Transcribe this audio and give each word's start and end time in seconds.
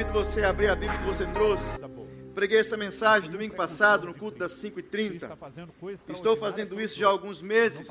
convido 0.00 0.12
você 0.12 0.44
a 0.44 0.50
abrir 0.50 0.68
a 0.70 0.74
Bíblia 0.74 0.98
que 0.98 1.04
você 1.04 1.26
trouxe. 1.26 1.78
Tá. 1.78 1.88
Preguei 2.34 2.58
essa 2.60 2.76
mensagem 2.76 3.30
domingo 3.30 3.54
passado 3.54 4.06
no 4.06 4.14
culto 4.14 4.38
das 4.38 4.52
Está 4.52 4.80
5h30. 4.80 5.36
fazendo 5.36 5.72
coisa 5.78 6.00
Estou 6.08 6.36
fazendo 6.36 6.80
isso 6.80 6.94
com 6.94 7.00
já 7.00 7.06
há 7.06 7.10
alguns 7.10 7.42
meses. 7.42 7.86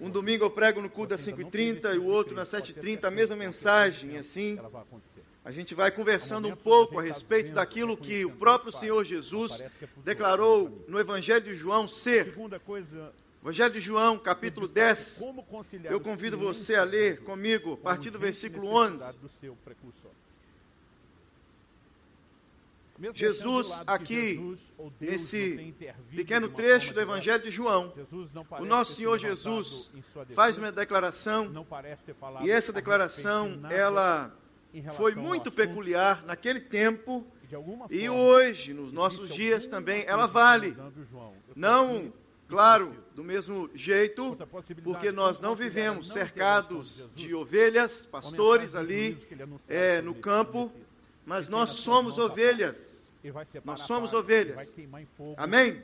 Um 0.00 0.10
domingo 0.10 0.44
eu 0.44 0.50
prego 0.50 0.82
no 0.82 0.90
culto 0.90 1.10
das 1.10 1.22
5h30 1.24 1.94
e 1.94 1.98
o 1.98 2.04
outro 2.04 2.34
nas 2.34 2.50
7h30, 2.50 3.04
a 3.04 3.10
mesma 3.10 3.36
mensagem. 3.36 4.16
E 4.16 4.18
assim, 4.18 4.58
a 5.44 5.50
gente 5.50 5.74
vai 5.74 5.90
conversando 5.90 6.48
um 6.48 6.56
pouco 6.56 6.98
a 6.98 7.02
respeito 7.02 7.54
daquilo 7.54 7.96
que 7.96 8.26
o 8.26 8.32
próprio 8.32 8.72
Senhor 8.72 9.02
Jesus 9.02 9.62
declarou 10.04 10.84
no 10.88 11.00
Evangelho 11.00 11.44
de 11.44 11.56
João 11.56 11.88
ser. 11.88 12.34
Evangelho 13.42 13.72
de 13.72 13.80
João, 13.80 14.18
capítulo 14.18 14.68
10. 14.68 15.18
como 15.20 15.42
conciliar 15.44 15.90
Eu 15.90 16.00
convido 16.00 16.36
você 16.36 16.74
a 16.74 16.84
ler 16.84 17.22
comigo, 17.22 17.74
a 17.74 17.76
partir 17.78 18.10
do 18.10 18.18
versículo 18.18 18.68
11. 18.68 18.92
necessidade 18.92 19.18
do 19.18 19.30
seu 19.40 19.56
precursor. 19.64 20.06
Mesmo 20.06 20.16
Jesus, 23.14 23.82
aqui, 23.86 24.58
nesse 25.00 25.74
pequeno 26.14 26.48
trecho 26.48 26.94
do 26.94 27.00
Evangelho 27.00 27.42
de 27.42 27.50
João, 27.50 27.92
o 28.58 28.64
nosso 28.64 28.94
Senhor 28.94 29.18
Jesus 29.18 29.90
faz 30.34 30.56
uma 30.56 30.72
declaração 30.72 31.52
e 32.42 32.50
essa 32.50 32.72
declaração, 32.72 33.60
ela 33.70 34.34
foi 34.94 35.14
muito 35.14 35.50
peculiar 35.50 36.24
naquele 36.24 36.60
tempo 36.60 37.26
e 37.90 38.08
hoje, 38.08 38.74
nos 38.74 38.92
nossos 38.92 39.32
dias 39.32 39.66
também, 39.66 40.04
ela 40.06 40.26
vale. 40.26 40.76
Não, 41.54 42.12
claro, 42.48 42.96
do 43.14 43.22
mesmo 43.22 43.70
jeito, 43.74 44.36
porque 44.82 45.12
nós 45.12 45.40
não 45.40 45.54
vivemos 45.54 46.08
cercados 46.08 47.04
de 47.14 47.34
ovelhas, 47.34 48.04
pastores 48.06 48.74
ali 48.74 49.16
é, 49.68 50.02
no 50.02 50.14
campo. 50.14 50.72
Mas 51.26 51.48
nós 51.48 51.70
somos 51.70 52.16
ovelhas. 52.16 53.10
Nós 53.64 53.80
somos 53.80 54.14
ovelhas. 54.14 54.72
Amém? 55.36 55.82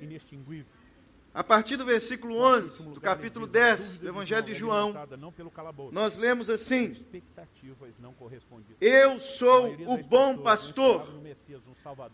A 1.35 1.43
partir 1.43 1.77
do 1.77 1.85
versículo 1.85 2.37
Nosso 2.37 2.65
11 2.65 2.69
último 2.69 2.95
do 2.95 3.01
capítulo 3.01 3.47
em 3.47 3.51
vida, 3.51 3.65
a 3.65 3.71
10 3.71 3.81
dúvida 3.81 4.05
do 4.05 4.09
Evangelho 4.09 4.47
de 4.47 4.53
é 4.53 4.55
João, 4.55 4.93
calabouço, 5.51 5.95
nós 5.95 6.15
lemos 6.17 6.49
assim. 6.49 7.05
Eu 8.81 9.19
sou 9.19 9.75
o 9.87 9.99
bom 9.99 10.37
pastor, 10.39 11.09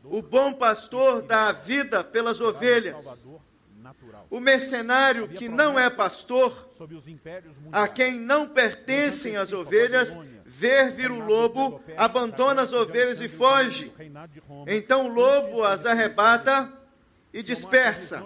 o 0.04 0.22
bom 0.22 0.54
pastor 0.54 1.22
dá 1.22 1.48
a 1.48 1.52
vida 1.52 2.02
pelas 2.02 2.40
ovelhas. 2.40 3.28
O 4.30 4.40
mercenário 4.40 5.28
que 5.28 5.48
não 5.48 5.78
é 5.78 5.90
pastor, 5.90 6.70
a 7.72 7.88
quem 7.88 8.20
não 8.20 8.48
pertencem 8.48 9.36
as 9.36 9.52
ovelhas, 9.52 10.16
ver 10.48 10.90
vir 10.92 11.10
o 11.10 11.24
lobo, 11.24 11.80
abandona 11.96 12.62
as 12.62 12.72
ovelhas 12.72 13.20
e 13.20 13.28
foge. 13.28 13.92
Então 14.66 15.06
o 15.06 15.12
lobo 15.12 15.62
as 15.62 15.84
arrebata 15.84 16.72
e 17.32 17.42
dispersa. 17.42 18.24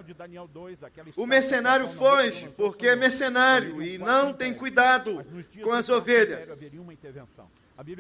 O 1.16 1.26
mercenário 1.26 1.88
foge 1.88 2.48
porque 2.56 2.86
é 2.86 2.96
mercenário 2.96 3.82
e 3.82 3.98
não 3.98 4.32
tem 4.32 4.54
cuidado 4.54 5.26
com 5.62 5.72
as 5.72 5.88
ovelhas. 5.88 6.48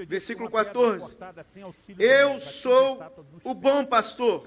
Versículo 0.06 0.50
14. 0.50 1.16
Eu 1.98 2.38
sou 2.40 3.02
o 3.42 3.54
bom 3.54 3.84
pastor. 3.84 4.44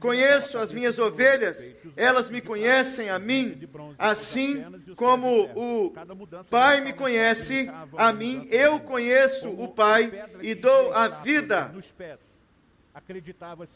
Conheço 0.00 0.58
as 0.58 0.72
minhas 0.72 0.98
ovelhas, 0.98 1.72
elas 1.96 2.30
me 2.30 2.40
conhecem 2.40 3.10
a 3.10 3.18
mim, 3.18 3.68
assim 3.98 4.64
como 4.96 5.50
o 5.54 5.92
Pai 6.48 6.80
me 6.80 6.92
conhece 6.92 7.70
a 7.96 8.12
mim, 8.12 8.46
eu 8.50 8.80
conheço 8.80 9.48
o 9.48 9.68
Pai 9.68 10.10
e 10.40 10.54
dou 10.54 10.92
a 10.92 11.08
vida 11.08 11.74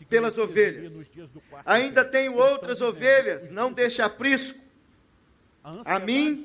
pelas 0.09 0.39
ovelhas. 0.39 0.93
Ainda 1.65 2.05
tenho 2.05 2.35
outras 2.35 2.81
ovelhas, 2.81 3.51
não 3.51 3.73
deixe 3.73 4.01
aprisco. 4.03 4.66
A 5.84 5.99
mim 5.99 6.44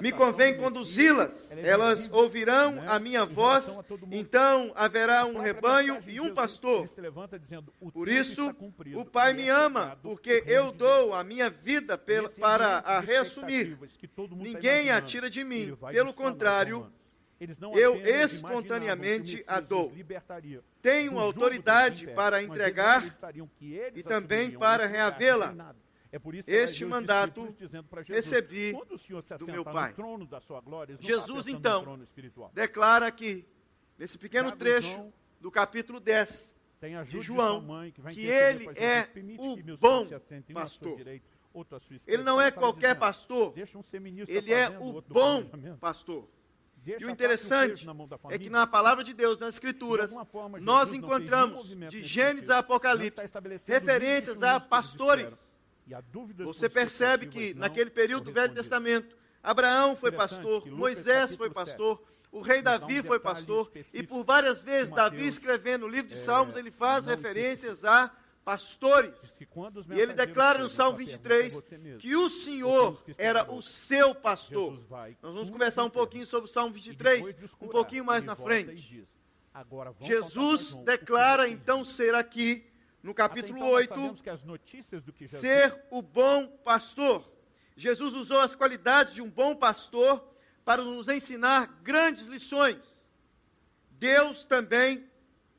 me 0.00 0.10
convém 0.12 0.56
conduzi-las. 0.56 1.52
Elas 1.68 2.10
ouvirão 2.12 2.82
a 2.86 2.98
minha 2.98 3.24
voz, 3.24 3.64
então 4.10 4.72
haverá 4.74 5.24
um 5.24 5.38
rebanho 5.38 6.02
e 6.06 6.20
um 6.20 6.34
pastor. 6.34 6.88
Por 7.92 8.08
isso, 8.08 8.50
o 8.94 9.04
Pai 9.04 9.32
me 9.34 9.48
ama, 9.48 9.96
porque 10.02 10.42
eu 10.46 10.72
dou 10.72 11.14
a 11.14 11.22
minha 11.22 11.48
vida 11.48 11.96
pela- 11.96 12.28
para 12.28 12.78
a 12.78 13.00
reassumir. 13.00 13.78
Ninguém 14.36 14.90
a 14.90 15.00
tira 15.00 15.30
de 15.30 15.44
mim. 15.44 15.76
Pelo 15.92 16.12
contrário, 16.12 16.90
eu 17.76 17.94
espontaneamente 18.04 19.44
a 19.46 19.60
dou. 19.60 19.92
Tenho 20.82 21.18
autoridade 21.18 22.06
para 22.08 22.42
entregar 22.42 23.02
e 23.94 24.02
também 24.02 24.50
para 24.58 24.86
reavê-la. 24.86 25.54
Este 26.46 26.84
mandato 26.84 27.54
recebi 28.06 28.72
do 29.38 29.46
meu 29.46 29.64
Pai. 29.64 29.94
Jesus, 31.00 31.46
então, 31.46 31.98
declara 32.52 33.06
aqui, 33.06 33.46
nesse 33.98 34.18
pequeno 34.18 34.48
Sabe, 34.48 34.58
trecho 34.58 34.92
João, 34.92 35.12
do 35.40 35.50
capítulo 35.50 36.00
10, 36.00 36.56
Tem 36.80 37.04
de 37.04 37.20
João, 37.20 37.64
que 38.12 38.26
ele 38.26 38.68
é 38.76 39.08
o 39.38 39.44
um 39.44 39.76
bom 39.76 40.08
pastor. 40.52 40.98
ele 42.06 42.22
não 42.22 42.40
é 42.40 42.50
qualquer 42.50 42.94
pastor, 42.96 43.54
ele 44.28 44.52
é 44.52 44.68
o 44.78 45.00
bom 45.02 45.44
pastor. 45.80 46.28
E 46.86 47.04
o 47.04 47.10
interessante 47.10 47.84
é 48.30 48.38
que 48.38 48.48
na 48.48 48.64
palavra 48.64 49.02
de 49.02 49.12
Deus, 49.12 49.40
nas 49.40 49.54
Escrituras, 49.54 50.12
nós 50.60 50.92
encontramos 50.92 51.68
de 51.88 52.02
Gênesis 52.02 52.48
a 52.48 52.58
Apocalipse 52.58 53.28
referências 53.66 54.42
a 54.42 54.60
pastores. 54.60 55.45
Você 56.44 56.68
percebe 56.68 57.26
que 57.26 57.54
naquele 57.54 57.90
período 57.90 58.24
do 58.24 58.32
Velho 58.32 58.54
Testamento, 58.54 59.16
Abraão 59.42 59.96
foi 59.96 60.10
pastor, 60.10 60.66
Moisés 60.66 61.36
foi 61.36 61.50
pastor, 61.50 62.02
o 62.32 62.40
rei 62.40 62.60
Davi 62.60 63.02
foi 63.02 63.20
pastor, 63.20 63.70
e 63.94 64.02
por 64.02 64.24
várias 64.24 64.62
vezes 64.62 64.90
Davi 64.90 65.26
escrevendo 65.26 65.86
o 65.86 65.88
livro 65.88 66.08
de 66.08 66.18
Salmos, 66.18 66.56
ele 66.56 66.70
faz 66.70 67.06
referências 67.06 67.84
a 67.84 68.10
pastores. 68.44 69.14
E 69.92 70.00
ele 70.00 70.12
declara 70.12 70.60
no 70.60 70.70
Salmo 70.70 70.98
23 70.98 71.62
que 71.98 72.14
o 72.14 72.30
Senhor 72.30 73.02
era 73.18 73.50
o 73.50 73.60
seu 73.60 74.14
pastor. 74.14 74.80
Nós 75.20 75.34
vamos 75.34 75.50
conversar 75.50 75.82
um 75.84 75.90
pouquinho 75.90 76.24
sobre 76.26 76.48
o 76.48 76.52
Salmo 76.52 76.72
23, 76.72 77.34
um 77.60 77.68
pouquinho 77.68 78.04
mais 78.04 78.24
na 78.24 78.36
frente. 78.36 79.06
Jesus 80.00 80.76
declara 80.84 81.48
então 81.48 81.84
ser 81.84 82.14
aqui, 82.14 82.64
no 83.06 83.14
capítulo 83.14 83.64
8, 83.64 84.16
ser 85.28 85.80
o 85.92 86.02
bom 86.02 86.48
pastor. 86.64 87.24
Jesus 87.76 88.12
usou 88.14 88.40
as 88.40 88.56
qualidades 88.56 89.14
de 89.14 89.22
um 89.22 89.30
bom 89.30 89.54
pastor 89.54 90.28
para 90.64 90.82
nos 90.82 91.06
ensinar 91.06 91.68
grandes 91.84 92.26
lições. 92.26 92.82
Deus 93.92 94.44
também, 94.44 95.08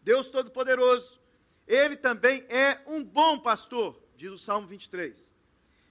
Deus 0.04 0.28
Todo-Poderoso, 0.28 1.22
Ele 1.66 1.96
também 1.96 2.46
é 2.50 2.82
um 2.86 3.02
bom 3.02 3.40
pastor, 3.40 3.98
diz 4.18 4.30
o 4.30 4.38
Salmo 4.38 4.68
23. 4.68 5.16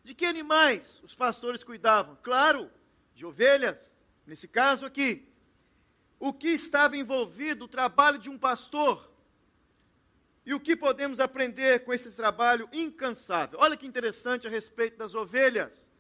De 0.05 0.15
que 0.15 0.27
animais 0.27 1.00
os 1.03 1.15
pastores 1.15 1.65
cuidavam? 1.65 2.19
Claro, 2.22 2.71
de 3.15 3.25
ovelhas, 3.25 3.97
nesse 4.27 4.47
caso 4.47 4.84
aqui. 4.84 5.27
O 6.21 6.34
que 6.34 6.49
estava 6.49 6.99
envolvido 6.99 7.65
o 7.65 7.69
trabalho 7.69 8.19
de 8.19 8.28
um 8.28 8.37
pastor? 8.37 9.16
E 10.47 10.55
o 10.55 10.61
que 10.61 10.77
podemos 10.77 11.19
aprender 11.19 11.84
com 11.84 11.93
esse 11.93 12.12
trabalho 12.12 12.69
incansável? 12.73 13.59
Olha 13.61 13.77
que 13.77 13.87
interessante 13.87 14.47
a 14.47 14.51
respeito 14.51 14.97
das 14.97 15.13
ovelhas. 15.13 15.91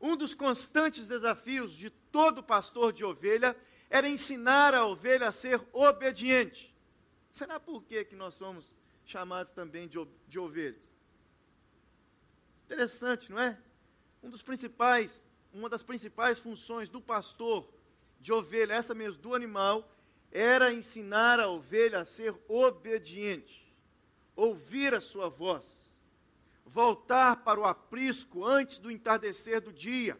Um 0.00 0.16
dos 0.16 0.34
constantes 0.34 1.08
desafios 1.08 1.74
de 1.74 1.90
todo 1.90 2.44
pastor 2.44 2.92
de 2.92 3.04
ovelha 3.04 3.56
era 3.90 4.08
ensinar 4.08 4.72
a 4.72 4.86
ovelha 4.86 5.28
a 5.28 5.32
ser 5.32 5.60
obediente. 5.72 6.72
Será 7.32 7.58
por 7.58 7.82
que, 7.82 8.04
que 8.04 8.14
nós 8.14 8.34
somos 8.34 8.72
chamados 9.04 9.50
também 9.50 9.88
de, 9.88 9.98
de 10.28 10.38
ovelhas? 10.38 10.80
Interessante, 12.66 13.32
não 13.32 13.40
é? 13.40 13.58
Um 14.22 14.30
dos 14.30 14.42
principais, 14.42 15.20
uma 15.52 15.68
das 15.68 15.82
principais 15.82 16.38
funções 16.38 16.88
do 16.88 17.00
pastor 17.00 17.68
de 18.20 18.32
ovelha, 18.32 18.74
essa 18.74 18.94
mesmo 18.94 19.20
do 19.20 19.34
animal, 19.34 19.92
era 20.30 20.72
ensinar 20.72 21.40
a 21.40 21.48
ovelha 21.48 21.98
a 21.98 22.04
ser 22.04 22.34
obediente, 22.48 23.61
ouvir 24.36 24.94
a 24.94 25.00
sua 25.00 25.28
voz, 25.28 25.64
voltar 26.64 27.36
para 27.44 27.60
o 27.60 27.64
aprisco 27.64 28.44
antes 28.44 28.78
do 28.78 28.90
entardecer 28.90 29.60
do 29.60 29.72
dia, 29.72 30.18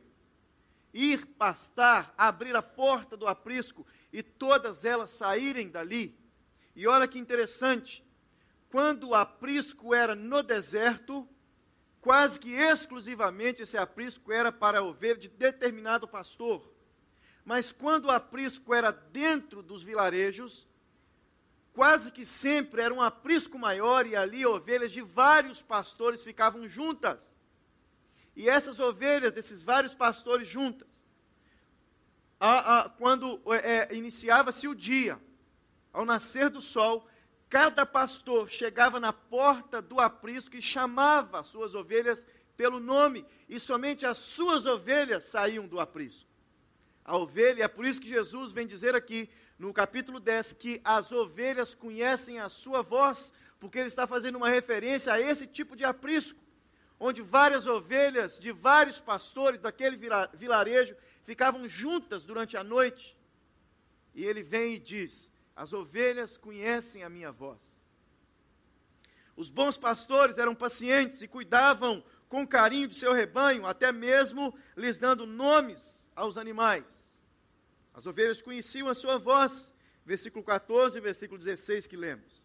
ir 0.92 1.26
pastar, 1.26 2.14
abrir 2.16 2.54
a 2.54 2.62
porta 2.62 3.16
do 3.16 3.26
aprisco 3.26 3.86
e 4.12 4.22
todas 4.22 4.84
elas 4.84 5.10
saírem 5.10 5.70
dali. 5.70 6.18
E 6.76 6.86
olha 6.86 7.08
que 7.08 7.18
interessante, 7.18 8.04
quando 8.68 9.08
o 9.08 9.14
aprisco 9.14 9.94
era 9.94 10.14
no 10.14 10.42
deserto, 10.42 11.28
quase 12.00 12.38
que 12.38 12.52
exclusivamente 12.52 13.62
esse 13.62 13.76
aprisco 13.76 14.32
era 14.32 14.50
para 14.50 14.82
ovelha 14.82 15.16
de 15.16 15.28
determinado 15.28 16.08
pastor. 16.08 16.70
Mas 17.44 17.72
quando 17.72 18.06
o 18.06 18.10
aprisco 18.10 18.74
era 18.74 18.90
dentro 18.90 19.62
dos 19.62 19.82
vilarejos, 19.82 20.66
quase 21.72 22.10
que 22.10 22.24
sempre 22.24 22.82
era 22.82 22.92
um 22.92 23.00
aprisco 23.00 23.58
maior 23.58 24.06
e 24.06 24.14
ali 24.14 24.44
ovelhas 24.44 24.92
de 24.92 25.00
vários 25.00 25.62
pastores 25.62 26.22
ficavam 26.22 26.68
juntas. 26.68 27.26
E 28.36 28.48
essas 28.48 28.78
ovelhas 28.78 29.32
desses 29.32 29.62
vários 29.62 29.94
pastores 29.94 30.48
juntas, 30.48 30.88
a, 32.38 32.80
a, 32.80 32.88
quando 32.88 33.40
é, 33.52 33.92
é, 33.92 33.94
iniciava-se 33.94 34.66
o 34.66 34.74
dia, 34.74 35.18
ao 35.92 36.04
nascer 36.04 36.48
do 36.50 36.60
sol, 36.60 37.06
cada 37.48 37.84
pastor 37.84 38.50
chegava 38.50 38.98
na 38.98 39.12
porta 39.12 39.80
do 39.82 40.00
aprisco 40.00 40.56
e 40.56 40.62
chamava 40.62 41.40
as 41.40 41.46
suas 41.46 41.74
ovelhas 41.74 42.26
pelo 42.56 42.80
nome, 42.80 43.24
e 43.48 43.60
somente 43.60 44.04
as 44.06 44.18
suas 44.18 44.66
ovelhas 44.66 45.24
saíam 45.24 45.66
do 45.66 45.80
aprisco. 45.80 46.30
A 47.04 47.16
ovelha, 47.16 47.64
é 47.64 47.68
por 47.68 47.84
isso 47.84 48.00
que 48.00 48.08
Jesus 48.08 48.52
vem 48.52 48.66
dizer 48.66 48.94
aqui, 48.94 49.28
no 49.62 49.72
capítulo 49.72 50.18
10, 50.18 50.54
que 50.54 50.80
as 50.82 51.12
ovelhas 51.12 51.72
conhecem 51.72 52.40
a 52.40 52.48
sua 52.48 52.82
voz, 52.82 53.32
porque 53.60 53.78
ele 53.78 53.86
está 53.86 54.08
fazendo 54.08 54.34
uma 54.34 54.48
referência 54.48 55.12
a 55.12 55.20
esse 55.20 55.46
tipo 55.46 55.76
de 55.76 55.84
aprisco, 55.84 56.40
onde 56.98 57.22
várias 57.22 57.64
ovelhas 57.68 58.40
de 58.40 58.50
vários 58.50 58.98
pastores 58.98 59.60
daquele 59.60 59.96
vilarejo 60.34 60.96
ficavam 61.22 61.68
juntas 61.68 62.24
durante 62.24 62.56
a 62.56 62.64
noite. 62.64 63.16
E 64.12 64.24
ele 64.24 64.42
vem 64.42 64.74
e 64.74 64.78
diz: 64.80 65.30
As 65.54 65.72
ovelhas 65.72 66.36
conhecem 66.36 67.04
a 67.04 67.08
minha 67.08 67.30
voz. 67.30 67.60
Os 69.36 69.48
bons 69.48 69.78
pastores 69.78 70.38
eram 70.38 70.56
pacientes 70.56 71.22
e 71.22 71.28
cuidavam 71.28 72.02
com 72.28 72.44
carinho 72.44 72.88
de 72.88 72.96
seu 72.96 73.12
rebanho, 73.12 73.64
até 73.64 73.92
mesmo 73.92 74.52
lhes 74.76 74.98
dando 74.98 75.24
nomes 75.24 76.04
aos 76.16 76.36
animais. 76.36 77.01
As 77.94 78.06
ovelhas 78.06 78.40
conheciam 78.40 78.88
a 78.88 78.94
sua 78.94 79.18
voz, 79.18 79.72
versículo 80.04 80.44
14 80.44 80.98
e 80.98 81.00
versículo 81.00 81.38
16 81.38 81.86
que 81.86 81.96
lemos. 81.96 82.42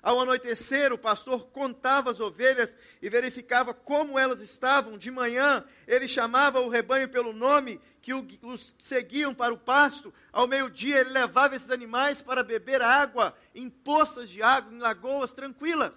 Ao 0.00 0.20
anoitecer, 0.20 0.92
o 0.92 0.98
pastor 0.98 1.48
contava 1.48 2.10
as 2.10 2.20
ovelhas 2.20 2.76
e 3.02 3.10
verificava 3.10 3.74
como 3.74 4.18
elas 4.18 4.40
estavam. 4.40 4.96
De 4.96 5.10
manhã, 5.10 5.64
ele 5.86 6.06
chamava 6.06 6.60
o 6.60 6.68
rebanho 6.68 7.08
pelo 7.08 7.32
nome 7.32 7.80
que 8.00 8.14
os 8.14 8.74
seguiam 8.78 9.34
para 9.34 9.52
o 9.52 9.58
pasto. 9.58 10.14
Ao 10.32 10.46
meio-dia, 10.46 11.00
ele 11.00 11.10
levava 11.10 11.56
esses 11.56 11.70
animais 11.70 12.22
para 12.22 12.44
beber 12.44 12.80
água 12.80 13.36
em 13.54 13.68
poças 13.68 14.30
de 14.30 14.40
água, 14.40 14.72
em 14.72 14.78
lagoas 14.78 15.32
tranquilas. 15.32 15.94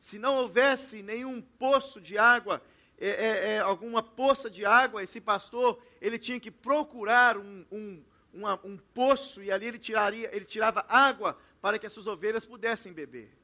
Se 0.00 0.18
não 0.18 0.34
houvesse 0.34 1.02
nenhum 1.02 1.40
poço 1.40 2.00
de 2.00 2.18
água, 2.18 2.60
é, 3.04 3.08
é, 3.08 3.52
é, 3.54 3.58
alguma 3.58 4.02
poça 4.02 4.48
de 4.48 4.64
água, 4.64 5.02
esse 5.02 5.20
pastor 5.20 5.82
ele 6.00 6.18
tinha 6.18 6.38
que 6.38 6.50
procurar 6.50 7.36
um, 7.36 7.66
um, 7.70 8.04
uma, 8.32 8.60
um 8.64 8.76
poço 8.76 9.42
e 9.42 9.50
ali 9.50 9.66
ele, 9.66 9.78
tiraria, 9.78 10.34
ele 10.34 10.44
tirava 10.44 10.84
água 10.88 11.38
para 11.60 11.78
que 11.78 11.86
as 11.86 11.92
suas 11.92 12.06
ovelhas 12.06 12.46
pudessem 12.46 12.92
beber. 12.92 13.36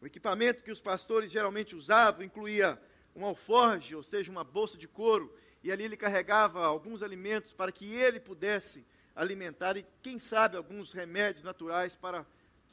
O 0.00 0.06
equipamento 0.06 0.62
que 0.62 0.70
os 0.70 0.80
pastores 0.80 1.30
geralmente 1.30 1.74
usavam 1.74 2.22
incluía 2.22 2.80
um 3.16 3.24
alforge, 3.24 3.94
ou 3.94 4.02
seja, 4.02 4.30
uma 4.30 4.44
bolsa 4.44 4.76
de 4.76 4.86
couro, 4.86 5.34
e 5.62 5.72
ali 5.72 5.84
ele 5.84 5.96
carregava 5.96 6.66
alguns 6.66 7.02
alimentos 7.02 7.52
para 7.52 7.72
que 7.72 7.94
ele 7.94 8.20
pudesse 8.20 8.84
alimentar 9.16 9.76
e, 9.76 9.86
quem 10.02 10.18
sabe, 10.18 10.56
alguns 10.56 10.92
remédios 10.92 11.44
naturais 11.44 11.94
para 11.96 12.26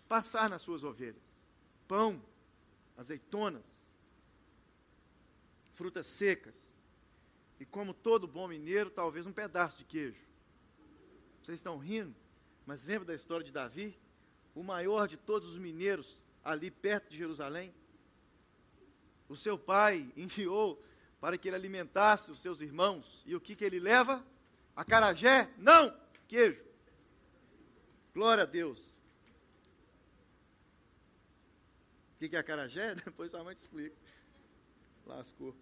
passar 0.10 0.50
nas 0.50 0.62
suas 0.62 0.84
ovelhas 0.84 1.32
pão, 1.92 2.24
azeitonas, 2.98 3.66
frutas 5.82 6.06
secas 6.06 6.56
e, 7.60 7.66
como 7.66 7.92
todo 7.92 8.28
bom 8.28 8.48
mineiro, 8.48 8.92
talvez 8.92 9.26
um 9.26 9.34
pedaço 9.34 9.80
de 9.80 9.84
queijo. 9.84 10.24
Vocês 11.42 11.56
estão 11.56 11.80
rindo, 11.80 12.16
mas 12.68 12.84
lembra 12.84 13.06
da 13.08 13.16
história 13.16 13.44
de 13.44 13.52
Davi? 13.52 13.98
O 14.54 14.62
maior 14.62 15.08
de 15.08 15.18
todos 15.18 15.50
os 15.50 15.58
mineiros 15.58 16.22
ali 16.44 16.70
perto 16.70 17.10
de 17.10 17.18
Jerusalém? 17.18 17.74
O 19.28 19.36
seu 19.36 19.58
pai 19.58 20.08
enviou 20.16 20.80
para 21.20 21.36
que 21.36 21.50
ele 21.50 21.56
alimentasse 21.56 22.30
os 22.30 22.40
seus 22.40 22.62
irmãos. 22.62 23.24
E 23.26 23.36
o 23.36 23.42
que, 23.42 23.56
que 23.56 23.66
ele 23.66 23.80
leva? 23.80 24.24
A 24.76 24.86
carajé? 24.86 25.52
Não! 25.58 26.00
Queijo. 26.28 26.64
Glória 28.14 28.44
a 28.44 28.46
Deus. 28.46 28.80
O 32.14 32.30
que 32.30 32.36
é 32.36 32.40
acarajé? 32.40 32.94
Depois 33.04 33.32
sua 33.32 33.44
mãe 33.44 33.56
te 33.56 33.62
explica. 33.62 33.98
Lascou. 35.08 35.56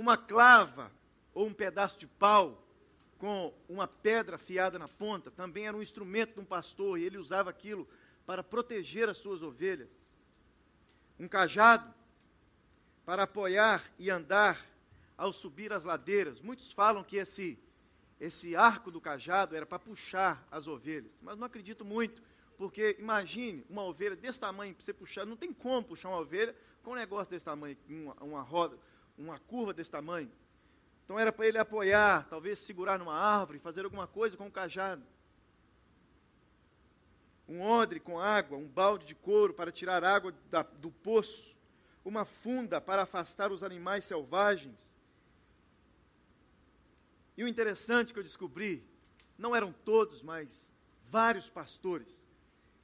Uma 0.00 0.16
clava 0.16 0.90
ou 1.34 1.46
um 1.46 1.52
pedaço 1.52 1.98
de 1.98 2.06
pau 2.06 2.66
com 3.18 3.52
uma 3.68 3.86
pedra 3.86 4.36
afiada 4.36 4.78
na 4.78 4.88
ponta 4.88 5.30
também 5.30 5.66
era 5.66 5.76
um 5.76 5.82
instrumento 5.82 6.32
de 6.32 6.40
um 6.40 6.44
pastor 6.46 6.98
e 6.98 7.04
ele 7.04 7.18
usava 7.18 7.50
aquilo 7.50 7.86
para 8.24 8.42
proteger 8.42 9.10
as 9.10 9.18
suas 9.18 9.42
ovelhas. 9.42 9.90
Um 11.18 11.28
cajado 11.28 11.92
para 13.04 13.24
apoiar 13.24 13.92
e 13.98 14.08
andar 14.08 14.66
ao 15.18 15.34
subir 15.34 15.70
as 15.70 15.84
ladeiras. 15.84 16.40
Muitos 16.40 16.72
falam 16.72 17.04
que 17.04 17.18
esse 17.18 17.58
esse 18.18 18.56
arco 18.56 18.90
do 18.90 19.02
cajado 19.02 19.54
era 19.54 19.66
para 19.66 19.78
puxar 19.78 20.42
as 20.50 20.66
ovelhas, 20.66 21.12
mas 21.20 21.36
não 21.36 21.44
acredito 21.46 21.84
muito, 21.84 22.22
porque 22.56 22.96
imagine 22.98 23.66
uma 23.68 23.84
ovelha 23.84 24.16
desse 24.16 24.40
tamanho 24.40 24.74
para 24.74 24.82
você 24.82 24.94
puxar, 24.94 25.26
não 25.26 25.36
tem 25.36 25.52
como 25.52 25.88
puxar 25.88 26.08
uma 26.08 26.20
ovelha 26.20 26.56
com 26.82 26.92
um 26.92 26.94
negócio 26.94 27.30
desse 27.30 27.44
tamanho, 27.44 27.76
uma, 27.86 28.14
uma 28.14 28.40
roda, 28.40 28.78
uma 29.20 29.38
curva 29.38 29.72
desse 29.72 29.90
tamanho. 29.90 30.30
Então 31.04 31.18
era 31.18 31.32
para 31.32 31.46
ele 31.46 31.58
apoiar, 31.58 32.26
talvez 32.28 32.58
segurar 32.58 32.98
numa 32.98 33.14
árvore, 33.14 33.58
fazer 33.58 33.84
alguma 33.84 34.06
coisa 34.06 34.36
com 34.36 34.44
o 34.44 34.46
um 34.46 34.50
cajado. 34.50 35.02
Um 37.48 37.62
odre 37.62 37.98
com 37.98 38.20
água, 38.20 38.56
um 38.56 38.68
balde 38.68 39.06
de 39.06 39.14
couro 39.14 39.52
para 39.52 39.72
tirar 39.72 40.04
água 40.04 40.32
da, 40.48 40.62
do 40.62 40.90
poço, 40.90 41.56
uma 42.04 42.24
funda 42.24 42.80
para 42.80 43.02
afastar 43.02 43.50
os 43.50 43.62
animais 43.62 44.04
selvagens. 44.04 44.78
E 47.36 47.42
o 47.42 47.48
interessante 47.48 48.12
que 48.12 48.18
eu 48.18 48.24
descobri, 48.24 48.84
não 49.36 49.56
eram 49.56 49.72
todos, 49.72 50.22
mas 50.22 50.70
vários 51.02 51.48
pastores 51.48 52.08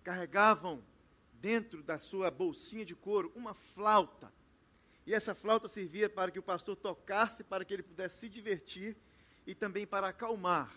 carregavam 0.02 0.82
dentro 1.34 1.82
da 1.82 1.98
sua 1.98 2.30
bolsinha 2.30 2.84
de 2.84 2.94
couro 2.94 3.30
uma 3.36 3.54
flauta. 3.54 4.32
E 5.06 5.14
essa 5.14 5.34
flauta 5.34 5.68
servia 5.68 6.10
para 6.10 6.30
que 6.30 6.38
o 6.38 6.42
pastor 6.42 6.74
tocasse, 6.76 7.44
para 7.44 7.64
que 7.64 7.72
ele 7.72 7.82
pudesse 7.82 8.18
se 8.18 8.28
divertir 8.28 8.96
e 9.46 9.54
também 9.54 9.86
para 9.86 10.08
acalmar 10.08 10.74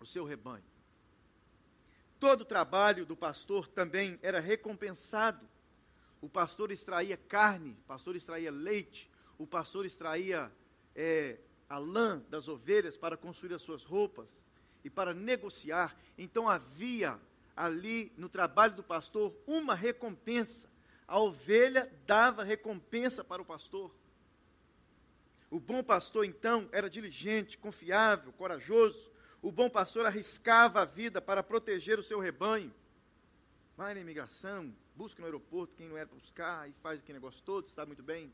o 0.00 0.06
seu 0.06 0.24
rebanho. 0.24 0.64
Todo 2.18 2.40
o 2.40 2.44
trabalho 2.44 3.04
do 3.04 3.16
pastor 3.16 3.68
também 3.68 4.18
era 4.22 4.40
recompensado. 4.40 5.46
O 6.20 6.28
pastor 6.28 6.72
extraía 6.72 7.16
carne, 7.16 7.76
o 7.80 7.86
pastor 7.86 8.16
extraía 8.16 8.50
leite, 8.50 9.08
o 9.36 9.46
pastor 9.46 9.86
extraía 9.86 10.50
é, 10.96 11.38
a 11.68 11.78
lã 11.78 12.20
das 12.28 12.48
ovelhas 12.48 12.96
para 12.96 13.16
construir 13.16 13.54
as 13.54 13.62
suas 13.62 13.84
roupas 13.84 14.40
e 14.82 14.90
para 14.90 15.14
negociar. 15.14 15.96
Então 16.16 16.48
havia 16.48 17.20
ali 17.54 18.12
no 18.16 18.28
trabalho 18.28 18.74
do 18.74 18.82
pastor 18.82 19.34
uma 19.46 19.74
recompensa. 19.74 20.68
A 21.08 21.18
ovelha 21.18 21.90
dava 22.06 22.44
recompensa 22.44 23.24
para 23.24 23.42
o 23.42 23.44
pastor. 23.44 23.90
O 25.50 25.58
bom 25.58 25.82
pastor, 25.82 26.26
então, 26.26 26.68
era 26.70 26.90
diligente, 26.90 27.56
confiável, 27.56 28.30
corajoso. 28.34 29.10
O 29.40 29.50
bom 29.50 29.70
pastor 29.70 30.04
arriscava 30.04 30.82
a 30.82 30.84
vida 30.84 31.22
para 31.22 31.42
proteger 31.42 31.98
o 31.98 32.02
seu 32.02 32.20
rebanho. 32.20 32.74
Vai 33.74 33.94
na 33.94 34.00
imigração, 34.00 34.74
busca 34.94 35.20
no 35.20 35.26
aeroporto 35.26 35.74
quem 35.74 35.88
não 35.88 35.96
era 35.96 36.06
para 36.06 36.18
buscar 36.18 36.68
e 36.68 36.72
faz 36.82 36.98
aquele 36.98 37.18
negócio 37.18 37.40
todo, 37.42 37.68
sabe 37.68 37.88
muito 37.88 38.02
bem. 38.02 38.30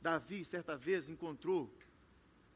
Davi, 0.00 0.44
certa 0.44 0.76
vez, 0.76 1.08
encontrou 1.08 1.74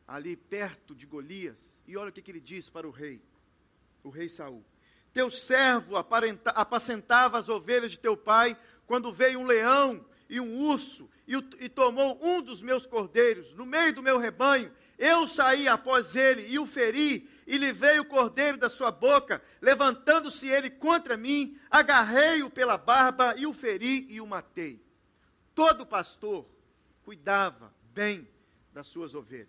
ali 0.07 0.37
perto 0.37 0.95
de 0.95 1.07
Golias, 1.07 1.59
e 1.87 1.97
olha 1.97 2.11
o 2.11 2.13
que, 2.13 2.23
que 2.23 2.31
ele 2.31 2.41
disse 2.41 2.71
para 2.71 2.87
o 2.87 2.91
rei, 2.91 3.21
o 4.05 4.11
rei 4.11 4.29
Saul. 4.29 4.65
Teu 5.13 5.31
servo 5.31 5.97
apacentava 5.97 7.39
as 7.39 7.49
ovelhas 7.49 7.91
de 7.91 7.99
teu 7.99 8.17
pai, 8.17 8.57
quando 8.89 9.13
veio 9.13 9.39
um 9.39 9.47
leão 9.47 10.05
e 10.29 10.41
um 10.41 10.67
urso 10.67 11.09
e, 11.27 11.37
e 11.61 11.69
tomou 11.69 12.19
um 12.21 12.41
dos 12.41 12.63
meus 12.63 12.87
cordeiros 12.87 13.53
no 13.53 13.67
meio 13.67 13.95
do 13.95 14.03
meu 14.03 14.19
rebanho. 14.19 14.73
Eu 14.99 15.29
saí 15.29 15.69
após 15.69 16.17
ele 16.17 16.49
e 16.49 16.59
o 16.59 16.67
feri, 16.67 17.29
e 17.47 17.57
livrei 17.57 18.01
o 18.01 18.05
cordeiro 18.05 18.59
da 18.59 18.69
sua 18.69 18.91
boca. 18.91 19.41
Levantando-se 19.61 20.49
ele 20.49 20.71
contra 20.71 21.17
mim, 21.17 21.57
agarrei-o 21.71 22.51
pela 22.51 22.77
barba 22.77 23.35
e 23.37 23.47
o 23.47 23.53
feri 23.53 24.07
e 24.11 24.21
o 24.21 24.27
matei. 24.27 24.83
Todo 25.55 25.87
pastor 25.87 26.47
cuidava 27.05 27.73
bem 27.93 28.27
das 28.73 28.87
suas 28.87 29.15
ovelhas. 29.15 29.49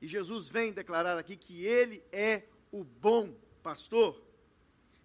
E 0.00 0.06
Jesus 0.06 0.48
vem 0.48 0.72
declarar 0.72 1.18
aqui 1.18 1.36
que 1.36 1.64
ele 1.66 2.02
é 2.10 2.44
o 2.72 2.84
bom 2.84 3.34
pastor. 3.62 4.20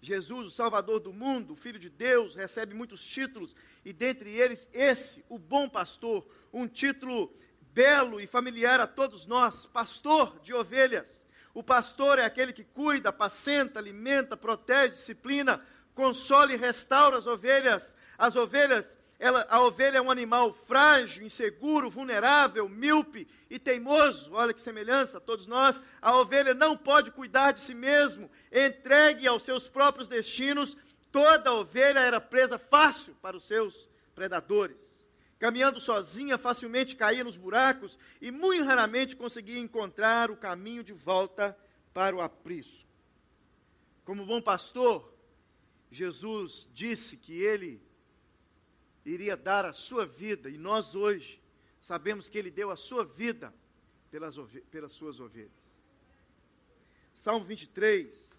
Jesus, 0.06 0.48
o 0.48 0.52
Salvador 0.52 1.00
do 1.00 1.12
mundo, 1.12 1.54
o 1.54 1.56
Filho 1.56 1.80
de 1.80 1.90
Deus, 1.90 2.36
recebe 2.36 2.74
muitos 2.74 3.04
títulos, 3.04 3.56
e 3.84 3.92
dentre 3.92 4.30
eles 4.30 4.68
esse, 4.74 5.24
o 5.30 5.38
bom 5.38 5.68
pastor, 5.68 6.28
um 6.54 6.68
título 6.68 7.34
belo 7.74 8.22
e 8.22 8.28
familiar 8.28 8.80
a 8.80 8.88
todos 8.88 9.26
nós, 9.26 9.66
pastor 9.66 10.40
de 10.40 10.54
ovelhas. 10.54 11.22
O 11.54 11.64
pastor 11.64 12.20
é 12.20 12.26
aquele 12.26 12.54
que 12.54 12.64
cuida, 12.64 13.10
apacenta, 13.10 13.80
alimenta, 13.80 14.36
protege, 14.36 14.94
disciplina, 14.94 15.66
consola 15.94 16.54
e 16.54 16.58
restaura 16.58 17.18
as 17.18 17.26
ovelhas. 17.26 17.94
As 18.18 18.36
ovelhas, 18.36 18.98
ela, 19.18 19.46
a 19.50 19.62
ovelha 19.62 19.98
é 19.98 20.02
um 20.02 20.12
animal 20.12 20.54
frágil, 20.54 21.26
inseguro, 21.26 21.90
vulnerável, 21.90 22.68
míope 22.68 23.28
e 23.50 23.58
teimoso. 23.58 24.34
Olha 24.34 24.54
que 24.54 24.60
semelhança, 24.62 25.22
todos 25.22 25.48
nós. 25.48 25.82
A 26.02 26.18
ovelha 26.18 26.54
não 26.54 26.76
pode 26.76 27.12
cuidar 27.12 27.54
de 27.54 27.62
si 27.62 27.74
mesmo, 27.74 28.30
entregue 28.52 29.28
aos 29.28 29.44
seus 29.44 29.70
próprios 29.70 30.08
destinos. 30.08 30.76
Toda 31.12 31.54
ovelha 31.54 32.00
era 32.00 32.20
presa 32.20 32.58
fácil 32.58 33.16
para 33.22 33.38
os 33.38 33.46
seus 33.46 33.90
predadores. 34.14 34.78
Caminhando 35.40 35.80
sozinha, 35.80 36.38
facilmente 36.38 36.96
caía 36.96 37.24
nos 37.24 37.38
buracos 37.38 37.98
e 38.22 38.32
muito 38.32 38.66
raramente 38.66 39.16
conseguia 39.16 39.60
encontrar 39.60 40.30
o 40.30 40.38
caminho 40.38 40.84
de 40.84 40.92
volta 40.92 41.58
para 41.94 42.16
o 42.16 42.22
aprisco. 42.22 42.90
Como 44.04 44.26
bom 44.26 44.42
pastor, 44.42 45.14
Jesus 45.90 46.70
disse 46.74 47.16
que 47.16 47.42
ele 47.42 47.82
iria 49.06 49.38
dar 49.38 49.66
a 49.66 49.74
sua 49.74 50.06
vida, 50.06 50.50
e 50.50 50.58
nós 50.58 50.96
hoje 50.96 51.40
sabemos 51.80 52.28
que 52.28 52.38
ele 52.38 52.50
deu 52.50 52.72
a 52.72 52.76
sua 52.76 53.06
vida 53.06 53.54
pelas, 54.10 54.36
pelas 54.72 54.94
suas 54.94 55.20
ovelhas. 55.20 55.52
Salmo 57.14 57.46
23, 57.46 58.36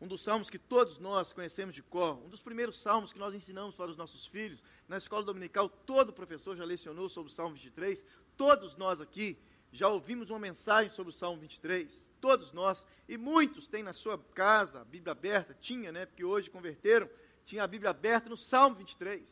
um 0.00 0.06
dos 0.06 0.22
salmos 0.22 0.50
que 0.50 0.58
todos 0.58 0.98
nós 0.98 1.32
conhecemos 1.32 1.74
de 1.74 1.82
cor, 1.82 2.18
um 2.24 2.28
dos 2.28 2.42
primeiros 2.42 2.78
salmos 2.78 3.12
que 3.12 3.18
nós 3.18 3.34
ensinamos 3.34 3.74
para 3.74 3.90
os 3.90 3.96
nossos 3.96 4.26
filhos. 4.26 4.62
Na 4.88 4.98
escola 4.98 5.24
dominical, 5.24 5.68
todo 5.68 6.12
professor 6.12 6.56
já 6.56 6.64
lecionou 6.64 7.08
sobre 7.08 7.32
o 7.32 7.34
Salmo 7.34 7.54
23. 7.54 8.04
Todos 8.36 8.76
nós 8.76 9.00
aqui 9.00 9.38
já 9.72 9.88
ouvimos 9.88 10.30
uma 10.30 10.38
mensagem 10.38 10.90
sobre 10.90 11.10
o 11.10 11.14
Salmo 11.14 11.40
23. 11.40 12.06
Todos 12.20 12.52
nós, 12.52 12.84
e 13.08 13.16
muitos 13.16 13.68
têm 13.68 13.82
na 13.82 13.92
sua 13.92 14.18
casa 14.18 14.80
a 14.80 14.84
Bíblia 14.84 15.12
aberta, 15.12 15.56
tinha, 15.60 15.92
né? 15.92 16.06
Porque 16.06 16.24
hoje 16.24 16.50
converteram, 16.50 17.08
tinha 17.46 17.64
a 17.64 17.66
Bíblia 17.66 17.90
aberta 17.90 18.28
no 18.28 18.36
Salmo 18.36 18.76
23. 18.76 19.22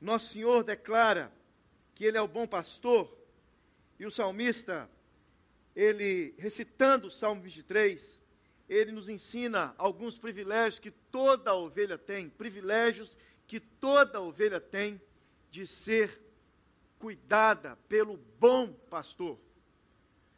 Nosso 0.00 0.34
Senhor 0.34 0.62
declara 0.62 1.32
que 1.94 2.04
Ele 2.04 2.18
é 2.18 2.20
o 2.20 2.28
bom 2.28 2.46
pastor, 2.46 3.18
e 3.98 4.06
o 4.06 4.10
salmista, 4.10 4.88
ele 5.74 6.34
recitando 6.38 7.08
o 7.08 7.10
Salmo 7.10 7.42
23, 7.42 8.20
ele 8.68 8.92
nos 8.92 9.08
ensina 9.08 9.74
alguns 9.76 10.16
privilégios 10.16 10.78
que 10.78 10.90
toda 10.90 11.54
ovelha 11.54 11.98
tem, 11.98 12.28
privilégios 12.28 13.16
que 13.46 13.58
toda 13.58 14.20
ovelha 14.20 14.60
tem 14.60 15.00
de 15.50 15.66
ser 15.66 16.20
cuidada 16.98 17.76
pelo 17.88 18.16
bom 18.38 18.72
pastor. 18.88 19.38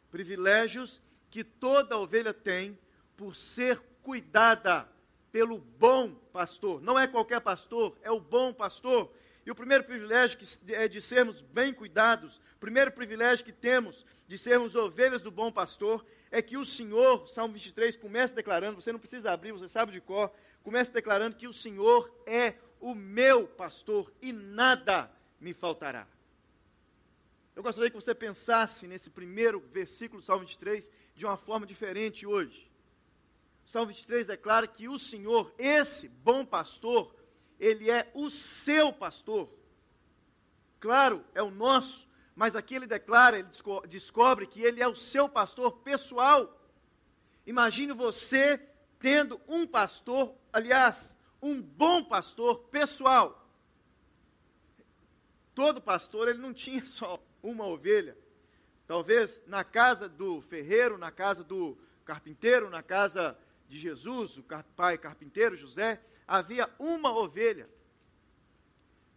Privilégios 0.09 1.01
que 1.29 1.43
toda 1.43 1.97
ovelha 1.97 2.33
tem 2.33 2.77
por 3.15 3.35
ser 3.35 3.79
cuidada 4.01 4.90
pelo 5.31 5.57
bom 5.57 6.13
pastor. 6.33 6.81
Não 6.81 6.99
é 6.99 7.07
qualquer 7.07 7.39
pastor, 7.41 7.97
é 8.01 8.11
o 8.11 8.19
bom 8.19 8.53
pastor. 8.53 9.11
E 9.45 9.51
o 9.51 9.55
primeiro 9.55 9.83
privilégio 9.83 10.37
que 10.37 10.73
é 10.73 10.87
de 10.87 11.01
sermos 11.01 11.41
bem 11.41 11.73
cuidados, 11.73 12.37
o 12.55 12.59
primeiro 12.59 12.91
privilégio 12.91 13.45
que 13.45 13.51
temos 13.51 14.05
de 14.27 14.37
sermos 14.37 14.75
ovelhas 14.75 15.21
do 15.21 15.31
bom 15.31 15.51
pastor, 15.51 16.05
é 16.29 16.41
que 16.41 16.57
o 16.57 16.65
Senhor, 16.65 17.27
Salmo 17.27 17.53
23, 17.53 17.97
começa 17.97 18.33
declarando, 18.33 18.81
você 18.81 18.91
não 18.91 18.99
precisa 18.99 19.31
abrir, 19.31 19.51
você 19.51 19.67
sabe 19.67 19.91
de 19.91 19.99
cor, 19.99 20.31
começa 20.63 20.91
declarando 20.91 21.35
que 21.35 21.47
o 21.47 21.53
Senhor 21.53 22.13
é 22.25 22.55
o 22.79 22.95
meu 22.95 23.47
pastor 23.47 24.11
e 24.21 24.31
nada 24.31 25.11
me 25.39 25.53
faltará. 25.53 26.07
Eu 27.55 27.61
gostaria 27.61 27.89
que 27.89 27.95
você 27.95 28.15
pensasse 28.15 28.87
nesse 28.87 29.09
primeiro 29.09 29.59
versículo 29.71 30.21
do 30.21 30.25
Salmo 30.25 30.41
23 30.41 30.89
de 31.15 31.25
uma 31.25 31.35
forma 31.35 31.65
diferente 31.65 32.25
hoje. 32.25 32.70
Salmo 33.65 33.87
23 33.87 34.27
declara 34.27 34.67
que 34.67 34.87
o 34.87 34.99
Senhor, 34.99 35.53
esse 35.57 36.07
bom 36.07 36.45
pastor, 36.45 37.15
ele 37.59 37.89
é 37.89 38.11
o 38.13 38.29
seu 38.29 38.91
pastor. 38.91 39.49
Claro, 40.79 41.23
é 41.35 41.43
o 41.43 41.51
nosso, 41.51 42.07
mas 42.35 42.55
aqui 42.55 42.75
ele 42.75 42.87
declara, 42.87 43.37
ele 43.37 43.47
descobre 43.87 44.47
que 44.47 44.61
ele 44.61 44.81
é 44.81 44.87
o 44.87 44.95
seu 44.95 45.29
pastor 45.29 45.71
pessoal. 45.79 46.59
Imagine 47.45 47.93
você 47.93 48.57
tendo 48.97 49.39
um 49.47 49.67
pastor, 49.67 50.35
aliás, 50.51 51.15
um 51.41 51.61
bom 51.61 52.03
pastor 52.03 52.59
pessoal. 52.69 53.47
Todo 55.53 55.81
pastor, 55.81 56.27
ele 56.27 56.39
não 56.39 56.53
tinha 56.53 56.85
só 56.85 57.21
uma 57.43 57.65
ovelha. 57.65 58.17
Talvez 58.87 59.41
na 59.47 59.63
casa 59.63 60.09
do 60.09 60.41
ferreiro, 60.41 60.97
na 60.97 61.11
casa 61.11 61.43
do 61.43 61.77
carpinteiro, 62.03 62.69
na 62.69 62.83
casa 62.83 63.37
de 63.71 63.79
Jesus, 63.79 64.37
o 64.37 64.43
pai 64.75 64.97
carpinteiro 64.97 65.55
José, 65.55 66.01
havia 66.27 66.69
uma 66.77 67.17
ovelha. 67.17 67.69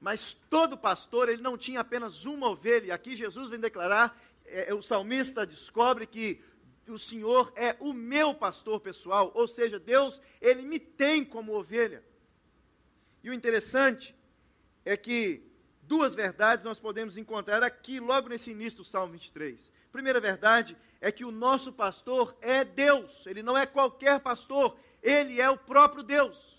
Mas 0.00 0.32
todo 0.48 0.78
pastor, 0.78 1.28
ele 1.28 1.42
não 1.42 1.58
tinha 1.58 1.80
apenas 1.80 2.24
uma 2.24 2.48
ovelha. 2.48 2.86
E 2.86 2.90
aqui 2.92 3.16
Jesus 3.16 3.50
vem 3.50 3.58
declarar, 3.58 4.16
é, 4.44 4.70
é, 4.70 4.74
o 4.74 4.80
salmista 4.80 5.44
descobre 5.44 6.06
que 6.06 6.40
o 6.86 6.96
Senhor 6.96 7.52
é 7.56 7.74
o 7.80 7.92
meu 7.92 8.32
pastor 8.32 8.78
pessoal, 8.78 9.32
ou 9.34 9.48
seja, 9.48 9.80
Deus, 9.80 10.22
ele 10.40 10.62
me 10.62 10.78
tem 10.78 11.24
como 11.24 11.56
ovelha. 11.56 12.04
E 13.24 13.30
o 13.30 13.34
interessante 13.34 14.14
é 14.84 14.96
que 14.96 15.42
duas 15.86 16.14
verdades 16.14 16.64
nós 16.64 16.78
podemos 16.78 17.16
encontrar 17.16 17.62
aqui, 17.62 18.00
logo 18.00 18.28
nesse 18.28 18.50
início 18.50 18.78
do 18.78 18.84
Salmo 18.84 19.12
23. 19.12 19.72
Primeira 19.92 20.20
verdade 20.20 20.76
é 21.00 21.12
que 21.12 21.24
o 21.24 21.30
nosso 21.30 21.72
pastor 21.72 22.36
é 22.40 22.64
Deus, 22.64 23.26
ele 23.26 23.42
não 23.42 23.56
é 23.56 23.66
qualquer 23.66 24.20
pastor, 24.20 24.76
ele 25.02 25.40
é 25.40 25.48
o 25.48 25.56
próprio 25.56 26.02
Deus. 26.02 26.54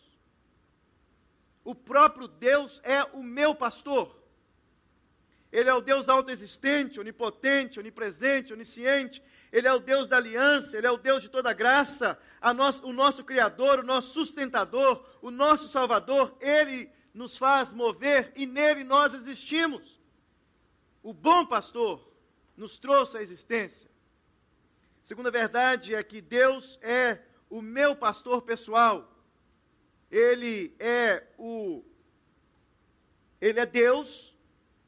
O 1.63 1.73
próprio 1.73 2.27
Deus 2.27 2.79
é 2.83 3.03
o 3.03 3.23
meu 3.23 3.55
pastor. 3.55 4.15
Ele 5.51 5.69
é 5.69 5.73
o 5.73 5.81
Deus 5.81 6.07
autoexistente, 6.07 6.99
onipotente, 6.99 7.79
onipresente, 7.79 8.53
onisciente. 8.53 9.23
Ele 9.51 9.67
é 9.67 9.73
o 9.73 9.79
Deus 9.79 10.07
da 10.07 10.17
aliança, 10.17 10.77
Ele 10.77 10.85
é 10.85 10.91
o 10.91 10.97
Deus 10.97 11.23
de 11.23 11.29
toda 11.29 11.53
graça, 11.53 12.19
o 12.83 12.91
nosso 12.91 13.23
Criador, 13.23 13.79
o 13.79 13.83
nosso 13.83 14.11
sustentador, 14.13 15.03
o 15.21 15.31
nosso 15.31 15.67
Salvador. 15.69 16.35
Ele 16.39 16.91
nos 17.15 17.35
faz 17.35 17.71
mover 17.71 18.31
e 18.35 18.45
nele 18.45 18.83
nós 18.83 19.15
existimos. 19.15 19.99
O 21.01 21.13
bom 21.13 21.47
pastor 21.47 22.07
nos 22.55 22.77
trouxe 22.77 23.17
a 23.17 23.23
existência. 23.23 23.89
Segunda 25.03 25.31
verdade 25.31 25.95
é 25.95 26.03
que 26.03 26.21
Deus 26.21 26.77
é 26.83 27.19
o 27.49 27.59
meu 27.61 27.95
pastor 27.95 28.43
pessoal 28.43 29.11
ele 30.15 30.73
é 30.79 31.23
o 31.37 31.83
ele 33.41 33.59
é 33.59 33.65
Deus 33.65 34.33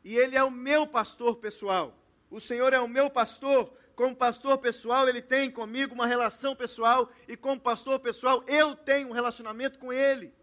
e 0.03 0.17
ele 0.17 0.37
é 0.37 0.43
o 0.43 0.49
meu 0.49 0.87
pastor 0.87 1.35
pessoal. 1.35 1.93
O 2.31 2.39
Senhor 2.39 2.71
é 2.71 2.79
o 2.79 2.87
meu 2.87 3.09
pastor, 3.09 3.71
como 3.93 4.15
pastor 4.15 4.57
pessoal, 4.57 5.07
ele 5.07 5.21
tem 5.21 5.51
comigo 5.51 5.93
uma 5.93 6.07
relação 6.07 6.55
pessoal 6.55 7.11
e 7.27 7.35
como 7.35 7.59
pastor 7.59 7.99
pessoal, 7.99 8.41
eu 8.47 8.73
tenho 8.73 9.09
um 9.09 9.11
relacionamento 9.11 9.77
com 9.77 9.91
ele. 9.91 10.33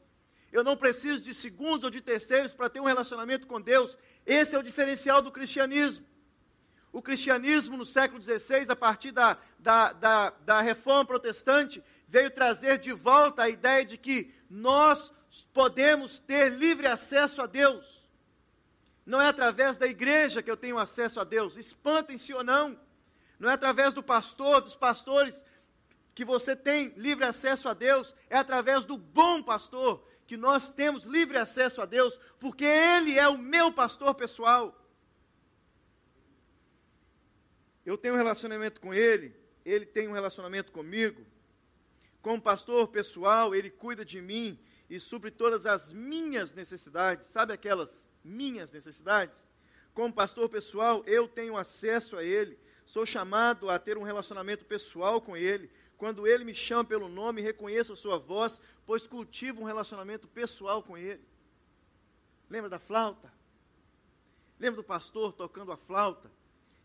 Eu 0.55 0.63
não 0.63 0.77
preciso 0.77 1.21
de 1.21 1.35
segundos 1.35 1.83
ou 1.83 1.91
de 1.91 2.01
terceiros 2.01 2.55
para 2.55 2.71
ter 2.71 2.79
um 2.79 2.85
relacionamento 2.85 3.45
com 3.45 3.61
Deus. 3.61 3.99
Esse 4.25 4.55
é 4.55 4.59
o 4.59 4.63
diferencial 4.63 5.21
do 5.21 5.33
cristianismo. 5.33 6.07
O 6.93 7.03
cristianismo 7.03 7.77
no 7.77 7.85
século 7.85 8.23
XVI, 8.23 8.67
a 8.69 8.77
partir 8.77 9.11
da, 9.11 9.37
da, 9.59 9.93
da, 9.93 10.31
da 10.31 10.61
reforma 10.61 11.05
protestante, 11.07 11.83
veio 12.07 12.31
trazer 12.31 12.79
de 12.79 12.93
volta 12.93 13.43
a 13.43 13.49
ideia 13.49 13.85
de 13.85 13.99
que 13.99 14.33
nós 14.49 15.11
podemos 15.53 16.21
ter 16.21 16.51
livre 16.51 16.87
acesso 16.87 17.43
a 17.43 17.47
Deus. 17.47 18.09
Não 19.05 19.21
é 19.21 19.27
através 19.27 19.77
da 19.77 19.89
igreja 19.89 20.41
que 20.41 20.51
eu 20.53 20.57
tenho 20.57 20.79
acesso 20.79 21.19
a 21.19 21.25
Deus, 21.25 21.57
espantem-se 21.57 22.33
ou 22.33 22.45
não. 22.45 22.79
Não 23.41 23.51
é 23.51 23.55
através 23.55 23.93
do 23.93 24.05
pastor, 24.05 24.61
dos 24.61 24.77
pastores, 24.77 25.43
que 26.15 26.25
você 26.25 26.55
tem 26.55 26.95
livre 26.97 27.25
acesso 27.25 27.69
a 27.69 27.75
Deus, 27.75 28.15
é 28.31 28.37
através 28.37 28.85
do 28.85 28.97
bom 28.97 29.43
pastor 29.43 30.14
que 30.27 30.37
nós 30.37 30.71
temos 30.71 31.05
livre 31.05 31.37
acesso 31.37 31.81
a 31.81 31.87
Deus, 31.87 32.19
porque 32.41 32.65
Ele 32.65 33.19
é 33.19 33.29
o 33.29 33.39
meu 33.39 33.73
pastor 33.73 34.15
pessoal. 34.15 34.81
Eu 37.85 37.99
tenho 37.99 38.15
um 38.15 38.19
relacionamento 38.19 38.81
com 38.81 38.95
Ele, 38.95 39.35
Ele 39.65 39.85
tem 39.85 40.09
um 40.09 40.13
relacionamento 40.13 40.73
comigo. 40.73 41.25
Como 42.25 42.41
pastor 42.41 42.89
pessoal, 42.89 43.55
ele 43.55 43.69
cuida 43.69 44.03
de 44.03 44.19
mim 44.19 44.59
e 44.89 44.99
supre 44.99 45.31
todas 45.31 45.67
as 45.67 45.93
minhas 45.93 46.55
necessidades. 46.55 47.29
Sabe 47.29 47.53
aquelas 47.53 48.07
minhas 48.25 48.73
necessidades? 48.73 49.37
Como 49.93 50.11
pastor 50.11 50.49
pessoal, 50.49 51.05
eu 51.07 51.29
tenho 51.29 51.55
acesso 51.55 52.17
a 52.17 52.25
ele. 52.25 52.59
Sou 52.87 53.05
chamado 53.05 53.69
a 53.69 53.79
ter 53.79 53.99
um 53.99 54.03
relacionamento 54.03 54.65
pessoal 54.65 55.21
com 55.21 55.37
ele. 55.37 55.71
Quando 55.97 56.27
ele 56.27 56.45
me 56.45 56.55
chama 56.55 56.85
pelo 56.85 57.09
nome, 57.09 57.41
reconheço 57.41 57.93
a 57.93 57.97
sua 57.97 58.19
voz, 58.19 58.61
pois 58.85 59.07
cultivo 59.07 59.63
um 59.63 59.65
relacionamento 59.65 60.27
pessoal 60.27 60.83
com 60.83 60.97
ele. 60.99 61.25
Lembra 62.51 62.69
da 62.69 62.79
flauta? 62.79 63.33
Lembra 64.59 64.83
do 64.83 64.87
pastor 64.87 65.33
tocando 65.33 65.73
a 65.73 65.77
flauta? 65.77 66.31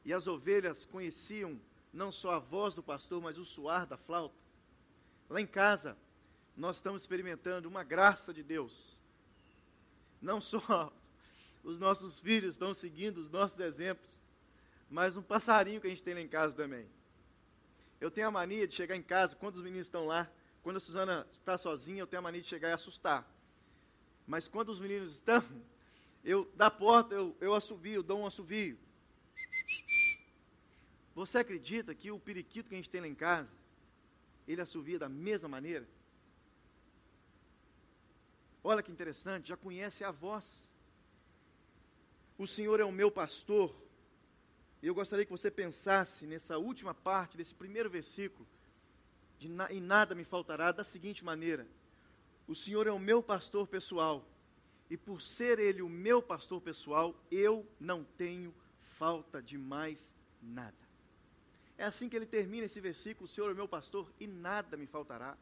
E 0.05 0.13
as 0.13 0.27
ovelhas 0.27 0.85
conheciam 0.85 1.59
não 1.91 2.11
só 2.11 2.33
a 2.33 2.39
voz 2.39 2.73
do 2.73 2.83
pastor, 2.83 3.21
mas 3.21 3.37
o 3.37 3.45
suar 3.45 3.85
da 3.85 3.97
flauta. 3.97 4.35
Lá 5.29 5.41
em 5.41 5.47
casa, 5.47 5.97
nós 6.55 6.77
estamos 6.77 7.01
experimentando 7.01 7.67
uma 7.67 7.83
graça 7.83 8.33
de 8.33 8.43
Deus. 8.43 8.99
Não 10.21 10.39
só 10.39 10.91
os 11.63 11.79
nossos 11.79 12.19
filhos 12.19 12.51
estão 12.51 12.73
seguindo 12.73 13.17
os 13.17 13.29
nossos 13.29 13.59
exemplos, 13.59 14.09
mas 14.89 15.15
um 15.15 15.21
passarinho 15.21 15.79
que 15.79 15.87
a 15.87 15.89
gente 15.89 16.03
tem 16.03 16.13
lá 16.13 16.21
em 16.21 16.27
casa 16.27 16.55
também. 16.55 16.87
Eu 17.99 18.09
tenho 18.09 18.27
a 18.27 18.31
mania 18.31 18.67
de 18.67 18.73
chegar 18.73 18.95
em 18.95 19.03
casa, 19.03 19.35
quando 19.35 19.57
os 19.57 19.63
meninos 19.63 19.87
estão 19.87 20.05
lá, 20.05 20.31
quando 20.63 20.77
a 20.77 20.79
Suzana 20.79 21.27
está 21.31 21.57
sozinha, 21.57 22.01
eu 22.01 22.07
tenho 22.07 22.19
a 22.19 22.23
mania 22.23 22.41
de 22.41 22.47
chegar 22.47 22.69
e 22.69 22.73
assustar. 22.73 23.29
Mas 24.25 24.47
quando 24.47 24.69
os 24.69 24.79
meninos 24.79 25.13
estão, 25.13 25.43
eu, 26.23 26.49
da 26.55 26.71
porta, 26.71 27.15
eu, 27.15 27.35
eu 27.41 27.53
assovio, 27.53 28.03
dou 28.03 28.19
um 28.19 28.25
assovio. 28.25 28.77
Você 31.13 31.39
acredita 31.39 31.93
que 31.93 32.11
o 32.11 32.19
periquito 32.19 32.69
que 32.69 32.75
a 32.75 32.77
gente 32.77 32.89
tem 32.89 33.01
lá 33.01 33.07
em 33.07 33.15
casa, 33.15 33.53
ele 34.47 34.61
assovia 34.61 34.97
da 34.97 35.09
mesma 35.09 35.49
maneira? 35.49 35.87
Olha 38.63 38.83
que 38.83 38.91
interessante, 38.91 39.49
já 39.49 39.57
conhece 39.57 40.03
a 40.03 40.11
voz. 40.11 40.69
O 42.37 42.47
Senhor 42.47 42.79
é 42.79 42.85
o 42.85 42.91
meu 42.91 43.11
pastor, 43.11 43.75
eu 44.87 44.95
gostaria 44.95 45.25
que 45.25 45.31
você 45.31 45.51
pensasse 45.51 46.25
nessa 46.25 46.57
última 46.57 46.93
parte 46.93 47.35
desse 47.35 47.53
primeiro 47.53 47.89
versículo, 47.89 48.47
de 49.37 49.49
na, 49.49 49.71
e 49.71 49.79
nada 49.79 50.15
me 50.15 50.23
faltará, 50.23 50.71
da 50.71 50.83
seguinte 50.83 51.23
maneira: 51.23 51.67
O 52.47 52.55
Senhor 52.55 52.87
é 52.87 52.91
o 52.91 52.99
meu 52.99 53.21
pastor 53.21 53.67
pessoal, 53.67 54.25
e 54.89 54.95
por 54.95 55.21
ser 55.21 55.59
Ele 55.59 55.81
o 55.81 55.89
meu 55.89 56.21
pastor 56.21 56.61
pessoal, 56.61 57.15
eu 57.29 57.67
não 57.79 58.03
tenho 58.03 58.53
falta 58.97 59.41
de 59.41 59.57
mais 59.57 60.15
nada. 60.41 60.89
É 61.77 61.85
assim 61.85 62.09
que 62.09 62.15
ele 62.15 62.25
termina 62.25 62.65
esse 62.65 62.79
versículo: 62.81 63.25
O 63.25 63.29
Senhor 63.29 63.49
é 63.49 63.53
o 63.53 63.55
meu 63.55 63.67
pastor 63.67 64.11
e 64.19 64.27
nada 64.27 64.75
me 64.75 64.87
faltará. 64.87 65.37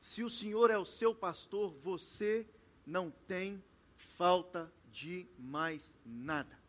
Se 0.00 0.22
o 0.22 0.30
Senhor 0.30 0.70
é 0.70 0.78
o 0.78 0.86
seu 0.86 1.14
pastor, 1.14 1.74
você 1.82 2.46
não 2.86 3.10
tem 3.28 3.62
falta 3.96 4.72
de 4.90 5.26
mais 5.38 5.94
nada. 6.04 6.59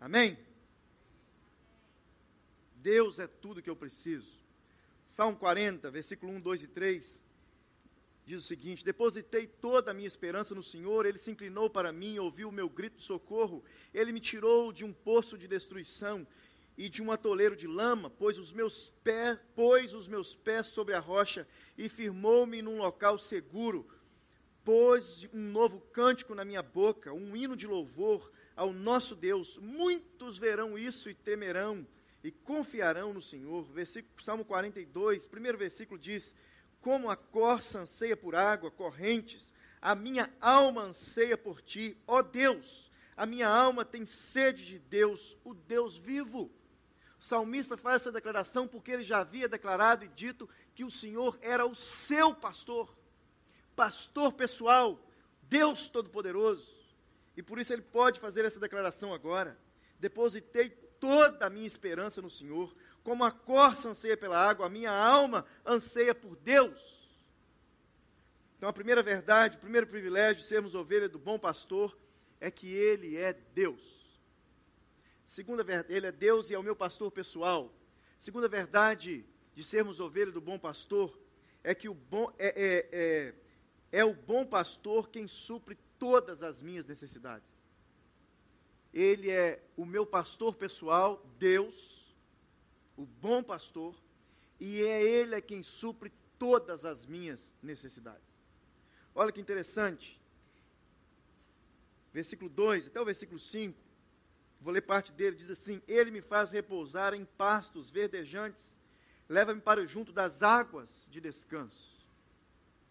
Amém? 0.00 0.38
Deus 2.76 3.18
é 3.18 3.26
tudo 3.26 3.60
que 3.60 3.68
eu 3.68 3.76
preciso. 3.76 4.38
Salmo 5.08 5.36
40, 5.36 5.90
versículo 5.90 6.32
1, 6.32 6.40
2 6.40 6.62
e 6.62 6.66
3, 6.68 7.22
diz 8.24 8.40
o 8.40 8.46
seguinte: 8.46 8.84
Depositei 8.84 9.46
toda 9.46 9.90
a 9.90 9.94
minha 9.94 10.06
esperança 10.06 10.54
no 10.54 10.62
Senhor, 10.62 11.04
Ele 11.04 11.18
se 11.18 11.30
inclinou 11.32 11.68
para 11.68 11.92
mim, 11.92 12.18
ouviu 12.18 12.48
o 12.48 12.52
meu 12.52 12.68
grito 12.68 12.98
de 12.98 13.02
socorro, 13.02 13.64
Ele 13.92 14.12
me 14.12 14.20
tirou 14.20 14.72
de 14.72 14.84
um 14.84 14.92
poço 14.92 15.36
de 15.36 15.48
destruição 15.48 16.26
e 16.76 16.88
de 16.88 17.02
um 17.02 17.10
atoleiro 17.10 17.56
de 17.56 17.66
lama, 17.66 18.08
pôs 18.08 18.38
os 18.38 18.52
meus 18.52 18.90
pés, 19.02 19.36
pôs 19.56 19.92
os 19.92 20.06
meus 20.06 20.36
pés 20.36 20.68
sobre 20.68 20.94
a 20.94 21.00
rocha 21.00 21.48
e 21.76 21.88
firmou-me 21.88 22.62
num 22.62 22.78
local 22.78 23.18
seguro. 23.18 23.88
Pôs 24.64 25.28
um 25.32 25.50
novo 25.50 25.80
cântico 25.92 26.34
na 26.34 26.44
minha 26.44 26.62
boca, 26.62 27.12
um 27.12 27.34
hino 27.34 27.56
de 27.56 27.66
louvor 27.66 28.30
ao 28.58 28.72
nosso 28.72 29.14
Deus. 29.14 29.56
Muitos 29.58 30.36
verão 30.36 30.76
isso 30.76 31.08
e 31.08 31.14
temerão 31.14 31.86
e 32.24 32.32
confiarão 32.32 33.14
no 33.14 33.22
Senhor. 33.22 33.62
Versículo, 33.62 34.20
Salmo 34.20 34.44
42, 34.44 35.28
primeiro 35.28 35.56
versículo 35.56 35.98
diz: 35.98 36.34
Como 36.80 37.08
a 37.08 37.16
corça 37.16 37.78
anseia 37.78 38.16
por 38.16 38.34
água, 38.34 38.68
correntes, 38.68 39.54
a 39.80 39.94
minha 39.94 40.28
alma 40.40 40.82
anseia 40.82 41.38
por 41.38 41.62
ti, 41.62 41.96
ó 42.04 42.20
Deus. 42.20 42.90
A 43.16 43.24
minha 43.24 43.48
alma 43.48 43.84
tem 43.84 44.04
sede 44.04 44.64
de 44.66 44.78
Deus, 44.78 45.36
o 45.44 45.54
Deus 45.54 45.96
vivo. 45.96 46.50
O 47.18 47.22
salmista 47.22 47.76
faz 47.76 48.02
essa 48.02 48.12
declaração 48.12 48.66
porque 48.66 48.90
ele 48.90 49.02
já 49.04 49.20
havia 49.20 49.48
declarado 49.48 50.04
e 50.04 50.08
dito 50.08 50.48
que 50.74 50.84
o 50.84 50.90
Senhor 50.90 51.38
era 51.42 51.64
o 51.66 51.74
seu 51.74 52.34
pastor, 52.34 52.92
pastor 53.74 54.32
pessoal, 54.32 55.00
Deus 55.42 55.88
Todo-Poderoso. 55.88 56.77
E 57.38 57.42
por 57.42 57.56
isso 57.56 57.72
ele 57.72 57.82
pode 57.82 58.18
fazer 58.18 58.44
essa 58.44 58.58
declaração 58.58 59.14
agora. 59.14 59.56
Depositei 60.00 60.70
toda 60.70 61.46
a 61.46 61.48
minha 61.48 61.68
esperança 61.68 62.20
no 62.20 62.28
Senhor, 62.28 62.74
como 63.04 63.22
a 63.22 63.30
corça 63.30 63.88
anseia 63.88 64.16
pela 64.16 64.36
água, 64.36 64.66
a 64.66 64.68
minha 64.68 64.90
alma 64.90 65.46
anseia 65.64 66.12
por 66.12 66.34
Deus. 66.34 66.98
Então, 68.56 68.68
a 68.68 68.72
primeira 68.72 69.04
verdade, 69.04 69.56
o 69.56 69.60
primeiro 69.60 69.86
privilégio 69.86 70.42
de 70.42 70.48
sermos 70.48 70.74
ovelha 70.74 71.08
do 71.08 71.16
bom 71.16 71.38
pastor 71.38 71.96
é 72.40 72.50
que 72.50 72.74
ele 72.74 73.16
é 73.16 73.32
Deus. 73.32 73.80
Segunda 75.24 75.62
verdade, 75.62 75.94
ele 75.94 76.08
é 76.08 76.12
Deus 76.12 76.50
e 76.50 76.54
é 76.54 76.58
o 76.58 76.62
meu 76.64 76.74
pastor 76.74 77.08
pessoal. 77.12 77.72
Segunda 78.18 78.48
verdade 78.48 79.24
de 79.54 79.62
sermos 79.62 80.00
ovelha 80.00 80.32
do 80.32 80.40
bom 80.40 80.58
pastor 80.58 81.16
é 81.62 81.72
que 81.72 81.88
o 81.88 81.94
bom 81.94 82.32
é, 82.36 82.48
é, 82.48 82.88
é, 82.90 83.34
é 84.00 84.04
o 84.04 84.12
bom 84.12 84.44
pastor 84.44 85.08
quem 85.08 85.28
supre 85.28 85.78
todas 85.98 86.42
as 86.42 86.62
minhas 86.62 86.86
necessidades. 86.86 87.48
Ele 88.92 89.30
é 89.30 89.62
o 89.76 89.84
meu 89.84 90.06
pastor 90.06 90.54
pessoal, 90.54 91.24
Deus, 91.38 92.14
o 92.96 93.04
bom 93.04 93.42
pastor, 93.42 93.94
e 94.58 94.82
é 94.82 95.02
Ele 95.02 95.34
é 95.34 95.40
quem 95.40 95.62
supre 95.62 96.12
todas 96.38 96.84
as 96.84 97.04
minhas 97.04 97.50
necessidades. 97.62 98.26
Olha 99.14 99.32
que 99.32 99.40
interessante. 99.40 100.18
Versículo 102.12 102.48
2 102.48 102.86
até 102.86 103.00
o 103.00 103.04
versículo 103.04 103.38
5, 103.38 103.78
vou 104.60 104.72
ler 104.72 104.80
parte 104.80 105.12
dele, 105.12 105.36
diz 105.36 105.50
assim: 105.50 105.82
Ele 105.86 106.10
me 106.10 106.22
faz 106.22 106.50
repousar 106.50 107.12
em 107.12 107.24
pastos 107.24 107.90
verdejantes, 107.90 108.70
leva-me 109.28 109.60
para 109.60 109.86
junto 109.86 110.12
das 110.12 110.42
águas 110.42 110.88
de 111.10 111.20
descanso 111.20 111.97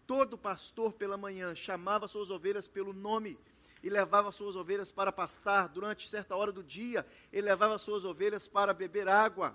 todo 0.08 0.38
pastor 0.38 0.94
pela 0.94 1.18
manhã 1.18 1.54
chamava 1.54 2.08
suas 2.08 2.30
ovelhas 2.30 2.66
pelo 2.66 2.94
nome 2.94 3.38
e 3.82 3.90
levava 3.90 4.32
suas 4.32 4.56
ovelhas 4.56 4.90
para 4.90 5.12
pastar. 5.12 5.68
Durante 5.68 6.08
certa 6.08 6.34
hora 6.34 6.50
do 6.50 6.64
dia, 6.64 7.06
ele 7.30 7.46
levava 7.46 7.78
suas 7.78 8.06
ovelhas 8.06 8.48
para 8.48 8.72
beber 8.72 9.06
água. 9.06 9.54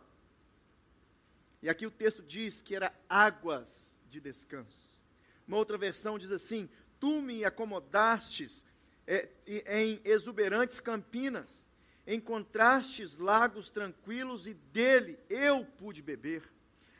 E 1.60 1.68
aqui 1.68 1.88
o 1.88 1.92
texto 1.92 2.22
diz 2.22 2.62
que 2.62 2.76
era 2.76 2.94
águas 3.10 3.96
de 4.08 4.22
descanso. 4.22 5.02
Uma 5.48 5.58
outra 5.58 5.76
versão 5.76 6.20
diz 6.20 6.32
assim: 6.32 6.70
Tu 7.00 7.20
me 7.20 7.44
acomodastes 7.44 8.63
é, 9.08 9.28
em 9.48 10.00
exuberantes 10.06 10.80
campinas, 10.80 11.68
encontrastes 12.06 13.18
lagos 13.18 13.72
tranquilos 13.72 14.46
e 14.46 14.54
dele 14.54 15.18
eu 15.32 15.66
pude 15.66 16.00
beber 16.04 16.54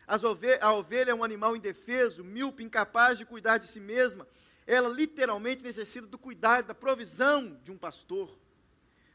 a 0.08 0.74
ovelha 0.74 1.12
é 1.12 1.16
um 1.16 1.24
animal 1.24 1.56
indefeso, 1.56 2.24
míope, 2.24 2.64
incapaz 2.64 3.18
de 3.18 3.26
cuidar 3.26 3.58
de 3.58 3.68
si 3.68 3.80
mesma. 3.80 4.28
Ela 4.66 4.90
literalmente 4.90 5.64
necessita 5.64 6.08
do 6.08 6.18
cuidado, 6.18 6.68
da 6.68 6.76
provisão 6.76 7.60
de 7.64 7.72
um 7.72 7.78
pastor. 7.78 8.38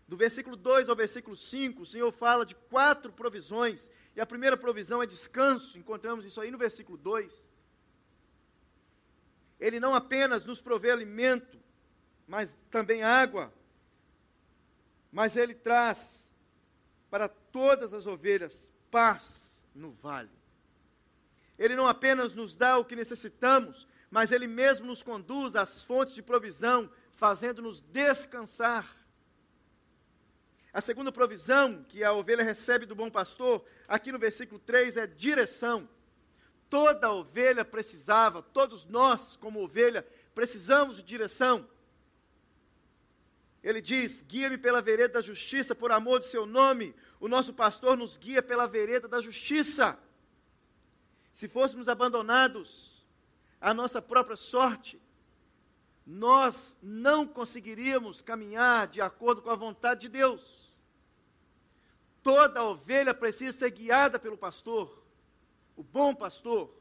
Do 0.07 0.17
versículo 0.17 0.57
2 0.57 0.89
ao 0.89 0.97
versículo 0.97 1.37
5, 1.37 1.83
o 1.83 1.87
Senhor 1.87 2.11
fala 2.11 2.47
de 2.47 2.55
quatro 2.55 3.13
provisões. 3.13 3.91
E 4.17 4.21
a 4.21 4.27
primeira 4.27 4.57
provisão 4.57 5.03
é 5.03 5.07
descanso. 5.07 5.79
Encontramos 5.79 6.25
isso 6.25 6.41
aí 6.41 6.51
no 6.51 6.57
versículo 6.57 6.97
2. 6.97 7.45
Ele 9.61 9.79
não 9.79 9.95
apenas 9.95 10.45
nos 10.45 10.61
provê 10.61 10.91
alimento, 10.91 11.59
mas 12.27 12.57
também 12.71 13.03
água. 13.03 13.53
Mas 15.13 15.37
ele 15.37 15.55
traz 15.55 16.33
para 17.11 17.29
todas 17.29 17.93
as 17.93 18.07
ovelhas 18.07 18.71
paz 18.91 19.63
no 19.75 19.93
vale. 19.93 20.38
Ele 21.59 21.75
não 21.75 21.87
apenas 21.87 22.35
nos 22.35 22.55
dá 22.55 22.79
o 22.79 22.85
que 22.85 22.95
necessitamos, 22.95 23.87
mas 24.11 24.31
Ele 24.31 24.47
mesmo 24.47 24.87
nos 24.87 25.03
conduz 25.03 25.57
às 25.57 25.85
fontes 25.85 26.15
de 26.15 26.23
provisão, 26.23 26.91
fazendo-nos 27.13 27.81
descansar. 27.81 28.97
A 30.73 30.81
segunda 30.81 31.11
provisão 31.11 31.83
que 31.89 32.05
a 32.05 32.13
ovelha 32.13 32.45
recebe 32.45 32.87
do 32.87 32.95
bom 32.95 33.11
pastor, 33.11 33.65
aqui 33.89 34.13
no 34.13 34.19
versículo 34.19 34.61
3, 34.61 34.97
é 34.97 35.07
direção. 35.07 35.89
Toda 36.71 37.11
ovelha 37.11 37.65
precisava, 37.65 38.43
todos 38.43 38.85
nós, 38.85 39.37
como 39.37 39.63
ovelha, 39.63 40.07
precisamos 40.35 40.97
de 40.97 41.03
direção. 41.03 41.69
Ele 43.63 43.81
diz: 43.81 44.23
guia-me 44.23 44.57
pela 44.57 44.81
vereda 44.81 45.15
da 45.15 45.21
justiça, 45.21 45.75
por 45.75 45.91
amor 45.91 46.21
do 46.21 46.27
seu 46.27 46.47
nome. 46.47 46.95
O 47.19 47.27
nosso 47.27 47.53
pastor 47.53 47.97
nos 47.97 48.17
guia 48.17 48.43
pela 48.43 48.67
vereda 48.67 49.09
da 49.09 49.21
justiça. 49.21 49.99
Se 51.39 51.47
fôssemos 51.47 51.89
abandonados 51.89 53.07
à 53.61 53.73
nossa 53.73 54.03
própria 54.03 54.35
sorte, 54.35 55.01
nós 56.05 56.77
não 56.83 57.25
conseguiríamos 57.29 58.21
caminhar 58.21 58.89
de 58.89 59.01
acordo 59.01 59.41
com 59.41 59.49
a 59.49 59.55
vontade 59.55 60.01
de 60.01 60.09
Deus. 60.09 60.75
Toda 62.25 62.65
ovelha 62.65 63.15
precisa 63.15 63.57
ser 63.57 63.71
guiada 63.71 64.19
pelo 64.19 64.37
pastor, 64.37 65.01
o 65.77 65.83
bom 65.85 66.13
pastor. 66.13 66.77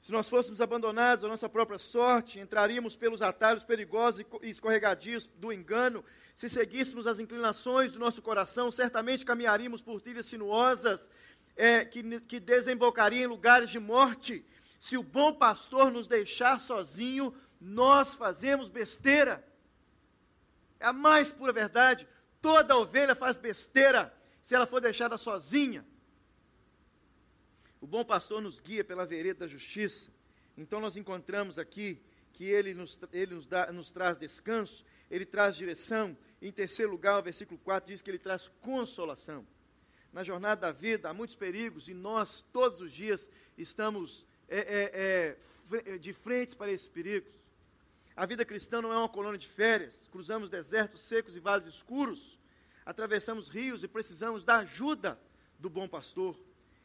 Se 0.00 0.10
nós 0.10 0.28
fôssemos 0.28 0.60
abandonados 0.60 1.24
à 1.24 1.28
nossa 1.28 1.48
própria 1.48 1.78
sorte, 1.78 2.40
entraríamos 2.40 2.96
pelos 2.96 3.20
atalhos 3.20 3.64
perigosos 3.64 4.24
e 4.42 4.48
escorregadios 4.48 5.26
do 5.36 5.52
engano. 5.52 6.02
Se 6.34 6.48
seguíssemos 6.48 7.06
as 7.06 7.18
inclinações 7.18 7.92
do 7.92 7.98
nosso 7.98 8.22
coração, 8.22 8.72
certamente 8.72 9.26
caminharíamos 9.26 9.82
por 9.82 10.00
trilhas 10.00 10.26
sinuosas 10.26 11.10
é, 11.54 11.84
que, 11.84 12.20
que 12.20 12.40
desembocariam 12.40 13.24
em 13.24 13.26
lugares 13.26 13.68
de 13.68 13.78
morte. 13.78 14.44
Se 14.78 14.96
o 14.96 15.02
bom 15.02 15.34
pastor 15.34 15.90
nos 15.90 16.08
deixar 16.08 16.60
sozinho, 16.60 17.34
nós 17.60 18.14
fazemos 18.14 18.70
besteira. 18.70 19.46
É 20.78 20.86
a 20.86 20.92
mais 20.94 21.30
pura 21.30 21.52
verdade. 21.52 22.08
Toda 22.40 22.74
ovelha 22.74 23.14
faz 23.14 23.36
besteira 23.36 24.14
se 24.40 24.54
ela 24.54 24.66
for 24.66 24.80
deixada 24.80 25.18
sozinha. 25.18 25.84
O 27.80 27.86
bom 27.86 28.04
pastor 28.04 28.42
nos 28.42 28.60
guia 28.60 28.84
pela 28.84 29.06
vereda 29.06 29.40
da 29.40 29.46
justiça. 29.46 30.10
Então 30.56 30.80
nós 30.80 30.96
encontramos 30.96 31.58
aqui 31.58 32.00
que 32.32 32.44
ele 32.44 32.74
nos, 32.74 32.98
ele 33.12 33.34
nos, 33.34 33.46
dá, 33.46 33.72
nos 33.72 33.90
traz 33.90 34.18
descanso, 34.18 34.84
ele 35.10 35.24
traz 35.24 35.56
direção. 35.56 36.16
Em 36.42 36.52
terceiro 36.52 36.90
lugar, 36.90 37.18
o 37.18 37.22
versículo 37.22 37.58
4 37.60 37.88
diz 37.90 38.02
que 38.02 38.10
ele 38.10 38.18
traz 38.18 38.48
consolação. 38.60 39.46
Na 40.12 40.22
jornada 40.22 40.60
da 40.60 40.72
vida 40.72 41.08
há 41.08 41.14
muitos 41.14 41.36
perigos 41.36 41.88
e 41.88 41.94
nós, 41.94 42.44
todos 42.52 42.80
os 42.80 42.92
dias, 42.92 43.28
estamos 43.56 44.26
é, 44.48 44.58
é, 44.58 45.36
é, 45.92 45.98
de 45.98 46.12
frente 46.12 46.56
para 46.56 46.70
esses 46.70 46.88
perigos. 46.88 47.32
A 48.16 48.26
vida 48.26 48.44
cristã 48.44 48.82
não 48.82 48.92
é 48.92 48.98
uma 48.98 49.08
colônia 49.08 49.38
de 49.38 49.48
férias. 49.48 50.08
Cruzamos 50.10 50.50
desertos 50.50 51.00
secos 51.00 51.36
e 51.36 51.40
vales 51.40 51.66
escuros. 51.66 52.38
Atravessamos 52.84 53.48
rios 53.48 53.82
e 53.82 53.88
precisamos 53.88 54.44
da 54.44 54.58
ajuda 54.58 55.18
do 55.58 55.70
bom 55.70 55.88
pastor. 55.88 56.36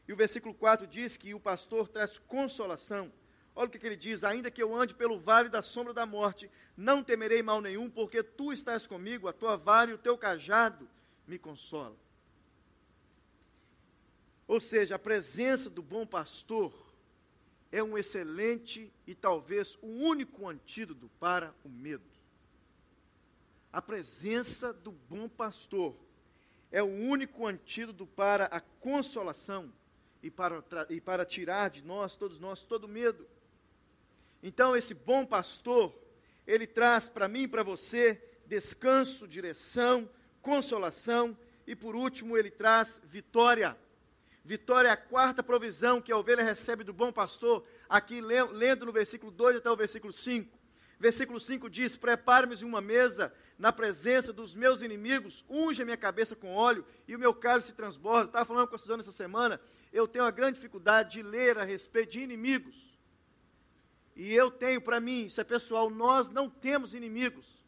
E 0.07 0.13
o 0.13 0.15
versículo 0.15 0.53
4 0.53 0.85
diz 0.85 1.17
que 1.17 1.33
o 1.33 1.39
pastor 1.39 1.87
traz 1.87 2.17
consolação. 2.17 3.11
Olha 3.55 3.67
o 3.67 3.71
que, 3.71 3.79
que, 3.79 3.85
ele 3.85 3.95
diz: 3.95 4.23
Ainda 4.23 4.51
que 4.51 4.61
eu 4.61 4.75
ande 4.75 4.93
pelo 4.93 5.19
vale 5.19 5.49
da 5.49 5.61
sombra 5.61 5.93
da 5.93 6.05
morte, 6.05 6.49
não 6.75 7.03
temerei 7.03 7.41
mal 7.41 7.61
nenhum, 7.61 7.89
porque 7.89 8.21
tu 8.21 8.51
estás 8.51 8.85
comigo, 8.85 9.27
a 9.27 9.33
tua 9.33 9.55
vara 9.55 9.91
e 9.91 9.93
o 9.93 9.97
teu 9.97 10.17
cajado 10.17 10.87
me 11.25 11.39
consolam. 11.39 11.97
Ou 14.47 14.59
seja, 14.59 14.95
a 14.95 14.99
presença 14.99 15.69
do 15.69 15.81
bom 15.81 16.05
pastor 16.05 16.73
é 17.71 17.81
um 17.81 17.97
excelente 17.97 18.93
e 19.07 19.15
talvez 19.15 19.77
o 19.81 19.87
único 19.87 20.47
antídoto 20.47 21.09
para 21.19 21.53
o 21.63 21.69
medo. 21.69 22.03
A 23.73 23.81
presença 23.81 24.71
do 24.71 24.91
bom 24.91 25.27
pastor 25.27 25.95
é 26.71 26.83
o 26.83 26.85
único 26.85 27.47
antídoto 27.47 28.05
para 28.05 28.45
a 28.45 28.61
consolação 28.61 29.73
e 30.21 30.31
para, 30.31 30.63
e 30.89 30.99
para 30.99 31.25
tirar 31.25 31.69
de 31.69 31.81
nós, 31.83 32.15
todos 32.15 32.39
nós, 32.39 32.63
todo 32.63 32.87
medo. 32.87 33.27
Então, 34.41 34.75
esse 34.75 34.93
bom 34.93 35.25
pastor, 35.25 35.93
ele 36.45 36.67
traz 36.67 37.07
para 37.07 37.27
mim 37.27 37.43
e 37.43 37.47
para 37.47 37.63
você 37.63 38.21
descanso, 38.45 39.27
direção, 39.27 40.09
consolação 40.41 41.37
e, 41.65 41.75
por 41.75 41.95
último, 41.95 42.37
ele 42.37 42.51
traz 42.51 43.01
vitória. 43.03 43.77
Vitória 44.43 44.89
é 44.89 44.91
a 44.91 44.97
quarta 44.97 45.41
provisão 45.41 45.99
que 45.99 46.11
a 46.11 46.17
ovelha 46.17 46.43
recebe 46.43 46.83
do 46.83 46.93
bom 46.93 47.11
pastor, 47.11 47.65
aqui 47.89 48.21
lendo 48.21 48.85
no 48.85 48.91
versículo 48.91 49.31
2 49.31 49.57
até 49.57 49.71
o 49.71 49.75
versículo 49.75 50.13
5. 50.13 50.55
Versículo 51.05 51.39
5 51.39 51.69
diz: 51.69 51.95
Prepare-me 51.95 52.55
uma 52.63 52.81
mesa 52.81 53.31
na 53.59 53.71
presença 53.71 54.33
dos 54.33 54.55
meus 54.55 54.81
inimigos, 54.81 55.45
unge 55.47 55.83
a 55.83 55.85
minha 55.85 55.95
cabeça 55.95 56.35
com 56.35 56.55
óleo 56.55 56.83
e 57.07 57.15
o 57.15 57.19
meu 57.19 57.31
cálice 57.31 57.73
transborda. 57.73 58.25
Estava 58.25 58.43
falando 58.43 58.67
com 58.67 58.73
a 58.73 58.79
Suzana 58.79 59.03
essa 59.03 59.11
semana, 59.11 59.61
eu 59.93 60.07
tenho 60.07 60.25
uma 60.25 60.31
grande 60.31 60.55
dificuldade 60.55 61.11
de 61.11 61.21
ler 61.21 61.59
a 61.59 61.63
respeito 61.63 62.13
de 62.13 62.21
inimigos. 62.21 62.97
E 64.15 64.33
eu 64.33 64.49
tenho 64.49 64.81
para 64.81 64.99
mim, 64.99 65.27
isso 65.27 65.39
é 65.39 65.43
pessoal, 65.43 65.91
nós 65.91 66.31
não 66.31 66.49
temos 66.49 66.95
inimigos. 66.95 67.63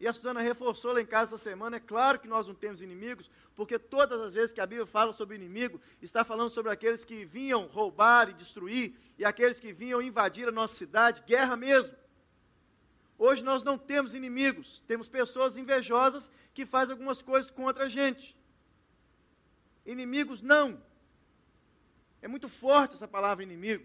E 0.00 0.08
a 0.08 0.12
Suzana 0.14 0.40
reforçou 0.40 0.94
lá 0.94 1.02
em 1.02 1.06
casa 1.06 1.34
essa 1.34 1.44
semana, 1.44 1.76
é 1.76 1.80
claro 1.80 2.18
que 2.18 2.26
nós 2.26 2.48
não 2.48 2.54
temos 2.54 2.80
inimigos, 2.80 3.30
porque 3.54 3.78
todas 3.78 4.18
as 4.18 4.32
vezes 4.32 4.50
que 4.50 4.62
a 4.62 4.66
Bíblia 4.66 4.86
fala 4.86 5.12
sobre 5.12 5.36
inimigo, 5.36 5.78
está 6.00 6.24
falando 6.24 6.48
sobre 6.48 6.72
aqueles 6.72 7.04
que 7.04 7.26
vinham 7.26 7.66
roubar 7.66 8.30
e 8.30 8.32
destruir, 8.32 8.94
e 9.18 9.26
aqueles 9.26 9.60
que 9.60 9.74
vinham 9.74 10.00
invadir 10.00 10.48
a 10.48 10.52
nossa 10.52 10.74
cidade, 10.74 11.22
guerra 11.26 11.54
mesmo. 11.54 11.94
Hoje 13.18 13.42
nós 13.42 13.64
não 13.64 13.76
temos 13.76 14.14
inimigos, 14.14 14.80
temos 14.86 15.08
pessoas 15.08 15.56
invejosas 15.56 16.30
que 16.54 16.64
fazem 16.64 16.92
algumas 16.92 17.20
coisas 17.20 17.50
contra 17.50 17.86
a 17.86 17.88
gente. 17.88 18.36
Inimigos 19.84 20.40
não. 20.40 20.80
É 22.22 22.28
muito 22.28 22.48
forte 22.48 22.94
essa 22.94 23.08
palavra 23.08 23.42
inimigo. 23.42 23.84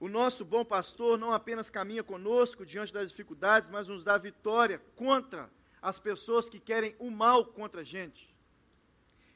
O 0.00 0.08
nosso 0.08 0.44
bom 0.44 0.64
pastor 0.64 1.18
não 1.18 1.32
apenas 1.32 1.68
caminha 1.68 2.02
conosco 2.02 2.64
diante 2.64 2.92
das 2.92 3.10
dificuldades, 3.10 3.68
mas 3.68 3.88
nos 3.88 4.02
dá 4.02 4.16
vitória 4.16 4.80
contra 4.96 5.50
as 5.82 5.98
pessoas 5.98 6.48
que 6.48 6.58
querem 6.58 6.96
o 6.98 7.10
mal 7.10 7.44
contra 7.44 7.82
a 7.82 7.84
gente. 7.84 8.34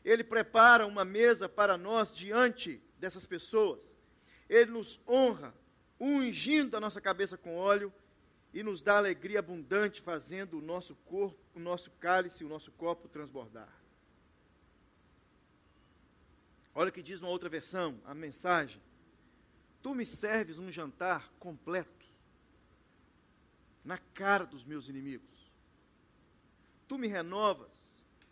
Ele 0.04 0.24
prepara 0.24 0.86
uma 0.86 1.04
mesa 1.04 1.48
para 1.48 1.76
nós 1.76 2.12
diante 2.12 2.82
dessas 2.98 3.26
pessoas. 3.26 3.80
Ele 4.48 4.70
nos 4.70 4.98
honra 5.06 5.54
ungindo 5.98 6.76
a 6.76 6.80
nossa 6.80 7.00
cabeça 7.00 7.36
com 7.36 7.56
óleo 7.56 7.92
e 8.52 8.62
nos 8.62 8.82
dá 8.82 8.96
alegria 8.96 9.38
abundante, 9.38 10.00
fazendo 10.00 10.58
o 10.58 10.62
nosso 10.62 10.94
corpo, 10.94 11.38
o 11.54 11.58
nosso 11.58 11.90
cálice, 11.92 12.44
o 12.44 12.48
nosso 12.48 12.70
copo 12.72 13.08
transbordar. 13.08 13.72
Olha 16.74 16.90
o 16.90 16.92
que 16.92 17.02
diz 17.02 17.20
uma 17.20 17.30
outra 17.30 17.48
versão, 17.48 18.00
a 18.04 18.14
mensagem. 18.14 18.80
Tu 19.82 19.94
me 19.94 20.04
serves 20.04 20.58
um 20.58 20.70
jantar 20.70 21.32
completo, 21.38 22.06
na 23.84 23.98
cara 23.98 24.44
dos 24.44 24.64
meus 24.64 24.88
inimigos. 24.88 25.50
Tu 26.88 26.98
me 26.98 27.06
renovas 27.06 27.70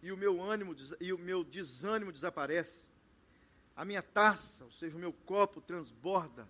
e 0.03 0.12
o 0.12 0.16
meu 0.16 0.42
ânimo 0.42 0.77
e 1.00 1.12
o 1.12 1.18
meu 1.18 1.44
desânimo 1.44 2.12
desaparece. 2.12 2.87
A 3.77 3.85
minha 3.85 4.03
taça, 4.03 4.64
ou 4.64 4.70
seja, 4.70 4.96
o 4.96 5.00
meu 5.00 5.12
copo 5.12 5.61
transborda 5.61 6.48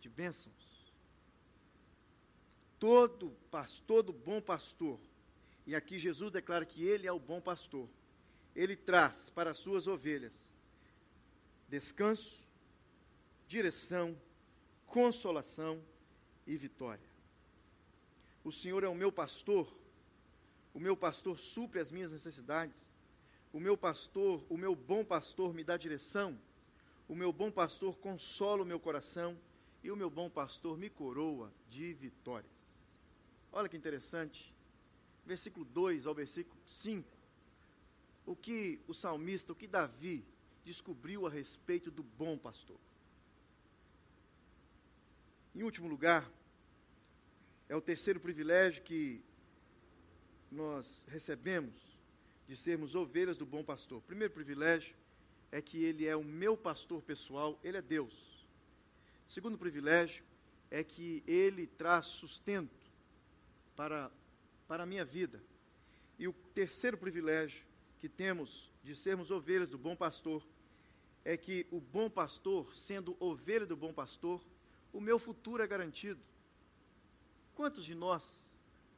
de 0.00 0.08
bênçãos. 0.08 0.54
Todo 2.78 3.36
pastor, 3.50 3.86
todo 3.86 4.12
bom 4.12 4.40
pastor, 4.40 4.98
e 5.66 5.74
aqui 5.74 5.98
Jesus 5.98 6.32
declara 6.32 6.64
que 6.64 6.82
ele 6.82 7.06
é 7.06 7.12
o 7.12 7.20
bom 7.20 7.40
pastor, 7.40 7.88
ele 8.56 8.74
traz 8.74 9.30
para 9.30 9.50
as 9.50 9.58
suas 9.58 9.86
ovelhas 9.86 10.50
descanso, 11.68 12.48
direção, 13.46 14.20
consolação 14.86 15.80
e 16.46 16.56
vitória. 16.56 17.08
O 18.42 18.50
Senhor 18.50 18.82
é 18.82 18.88
o 18.88 18.94
meu 18.94 19.12
pastor, 19.12 19.72
o 20.74 20.80
meu 20.80 20.96
pastor 20.96 21.38
supre 21.38 21.78
as 21.78 21.90
minhas 21.90 22.10
necessidades, 22.10 22.80
o 23.52 23.60
meu 23.60 23.76
pastor, 23.76 24.44
o 24.48 24.56
meu 24.56 24.74
bom 24.74 25.04
pastor 25.04 25.52
me 25.52 25.62
dá 25.62 25.76
direção, 25.76 26.36
o 27.06 27.14
meu 27.14 27.32
bom 27.32 27.50
pastor 27.50 27.96
consola 27.98 28.62
o 28.62 28.66
meu 28.66 28.80
coração 28.80 29.36
e 29.82 29.90
o 29.90 29.96
meu 29.96 30.10
bom 30.10 30.28
pastor 30.28 30.76
me 30.76 30.90
coroa 30.90 31.52
de 31.68 31.92
vitórias. 31.94 32.50
Olha 33.52 33.68
que 33.68 33.76
interessante. 33.76 34.54
Versículo 35.24 35.64
2 35.64 36.06
ao 36.06 36.14
versículo 36.14 36.60
5. 36.66 37.08
O 38.26 38.36
que 38.36 38.80
o 38.86 38.94
salmista, 38.94 39.52
o 39.52 39.56
que 39.56 39.66
Davi 39.66 40.24
descobriu 40.64 41.26
a 41.26 41.30
respeito 41.30 41.90
do 41.90 42.02
bom 42.02 42.36
pastor. 42.36 42.78
Em 45.54 45.62
último 45.62 45.88
lugar, 45.88 46.30
é 47.68 47.74
o 47.74 47.80
terceiro 47.80 48.20
privilégio 48.20 48.82
que 48.82 49.22
nós 50.50 51.04
recebemos 51.08 51.98
de 52.46 52.56
sermos 52.56 52.94
ovelhas 52.94 53.36
do 53.36 53.46
bom 53.46 53.64
pastor. 53.64 54.02
Primeiro 54.02 54.34
privilégio 54.34 54.94
é 55.50 55.60
que 55.62 55.82
ele 55.84 56.06
é 56.06 56.16
o 56.16 56.24
meu 56.24 56.56
pastor 56.56 57.02
pessoal, 57.02 57.58
ele 57.62 57.76
é 57.76 57.82
Deus. 57.82 58.29
Segundo 59.30 59.56
privilégio 59.56 60.24
é 60.72 60.82
que 60.82 61.22
ele 61.24 61.64
traz 61.64 62.08
sustento 62.08 62.84
para, 63.76 64.10
para 64.66 64.82
a 64.82 64.86
minha 64.86 65.04
vida. 65.04 65.40
E 66.18 66.26
o 66.26 66.32
terceiro 66.32 66.98
privilégio 66.98 67.64
que 68.00 68.08
temos 68.08 68.72
de 68.82 68.96
sermos 68.96 69.30
ovelhas 69.30 69.68
do 69.68 69.78
bom 69.78 69.94
pastor 69.94 70.44
é 71.24 71.36
que 71.36 71.64
o 71.70 71.80
bom 71.80 72.10
pastor, 72.10 72.74
sendo 72.74 73.16
ovelha 73.20 73.64
do 73.64 73.76
bom 73.76 73.92
pastor, 73.92 74.44
o 74.92 75.00
meu 75.00 75.16
futuro 75.16 75.62
é 75.62 75.66
garantido. 75.68 76.20
Quantos 77.54 77.84
de 77.84 77.94
nós, 77.94 78.24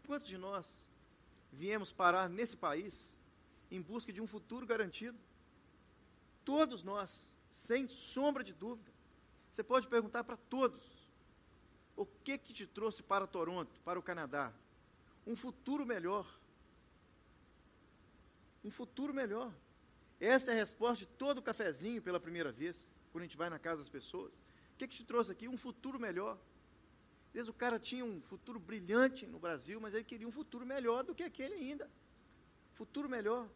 quantos 0.06 0.28
de 0.28 0.38
nós 0.38 0.66
viemos 1.52 1.92
parar 1.92 2.30
nesse 2.30 2.56
país 2.56 3.14
em 3.70 3.82
busca 3.82 4.10
de 4.10 4.22
um 4.22 4.26
futuro 4.26 4.64
garantido? 4.64 5.18
Todos 6.42 6.82
nós, 6.82 7.36
sem 7.50 7.86
sombra 7.86 8.42
de 8.42 8.54
dúvida. 8.54 8.91
Você 9.52 9.62
pode 9.62 9.86
perguntar 9.86 10.24
para 10.24 10.36
todos: 10.36 10.82
o 11.94 12.06
que 12.06 12.38
que 12.38 12.54
te 12.54 12.66
trouxe 12.66 13.02
para 13.02 13.26
Toronto, 13.26 13.78
para 13.84 13.98
o 13.98 14.02
Canadá? 14.02 14.50
Um 15.26 15.36
futuro 15.36 15.84
melhor. 15.84 16.26
Um 18.64 18.70
futuro 18.70 19.12
melhor. 19.12 19.52
Essa 20.18 20.52
é 20.52 20.54
a 20.54 20.56
resposta 20.56 21.04
de 21.04 21.12
todo 21.12 21.42
cafezinho 21.42 22.00
pela 22.00 22.18
primeira 22.18 22.50
vez. 22.50 22.90
quando 23.10 23.22
a 23.22 23.26
gente 23.26 23.36
vai 23.36 23.50
na 23.50 23.58
casa 23.58 23.82
das 23.82 23.90
pessoas. 23.90 24.34
O 24.74 24.78
que, 24.78 24.88
que 24.88 24.96
te 24.96 25.04
trouxe 25.04 25.30
aqui? 25.30 25.46
Um 25.46 25.58
futuro 25.58 26.00
melhor. 26.00 26.38
Às 27.28 27.34
vezes 27.34 27.48
o 27.48 27.52
cara 27.52 27.78
tinha 27.78 28.04
um 28.04 28.22
futuro 28.22 28.58
brilhante 28.58 29.26
no 29.26 29.38
Brasil, 29.38 29.80
mas 29.80 29.92
ele 29.92 30.04
queria 30.04 30.26
um 30.26 30.32
futuro 30.32 30.64
melhor 30.64 31.04
do 31.04 31.14
que 31.14 31.22
aquele 31.22 31.54
ainda. 31.54 31.90
Futuro 32.72 33.08
melhor. 33.08 33.48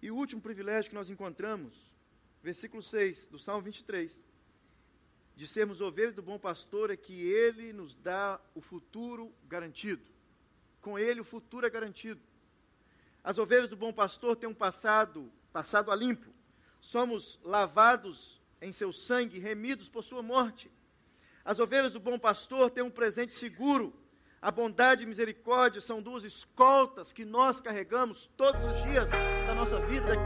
E 0.00 0.10
o 0.10 0.16
último 0.16 0.40
privilégio 0.40 0.90
que 0.90 0.94
nós 0.94 1.10
encontramos, 1.10 1.91
versículo 2.42 2.82
6 2.82 3.28
do 3.28 3.38
Salmo 3.38 3.62
23, 3.62 4.24
de 5.36 5.46
sermos 5.46 5.80
ovelhas 5.80 6.14
do 6.14 6.22
bom 6.22 6.38
pastor, 6.38 6.90
é 6.90 6.96
que 6.96 7.22
ele 7.22 7.72
nos 7.72 7.94
dá 7.94 8.40
o 8.54 8.60
futuro 8.60 9.32
garantido. 9.48 10.02
Com 10.80 10.98
ele 10.98 11.20
o 11.20 11.24
futuro 11.24 11.66
é 11.66 11.70
garantido. 11.70 12.20
As 13.22 13.38
ovelhas 13.38 13.68
do 13.68 13.76
bom 13.76 13.92
pastor 13.92 14.36
têm 14.36 14.48
um 14.48 14.54
passado, 14.54 15.32
passado 15.52 15.90
a 15.92 15.94
limpo. 15.96 16.32
Somos 16.80 17.38
lavados 17.44 18.42
em 18.60 18.72
seu 18.72 18.92
sangue, 18.92 19.38
remidos 19.38 19.88
por 19.88 20.02
sua 20.02 20.22
morte. 20.22 20.70
As 21.44 21.58
ovelhas 21.58 21.92
do 21.92 22.00
bom 22.00 22.18
pastor 22.18 22.70
têm 22.70 22.82
um 22.82 22.90
presente 22.90 23.32
seguro. 23.32 23.94
A 24.40 24.50
bondade 24.50 25.04
e 25.04 25.06
misericórdia 25.06 25.80
são 25.80 26.02
duas 26.02 26.24
escoltas 26.24 27.12
que 27.12 27.24
nós 27.24 27.60
carregamos 27.60 28.28
todos 28.36 28.62
os 28.64 28.82
dias 28.82 29.08
da 29.10 29.54
nossa 29.54 29.80
vida. 29.86 30.16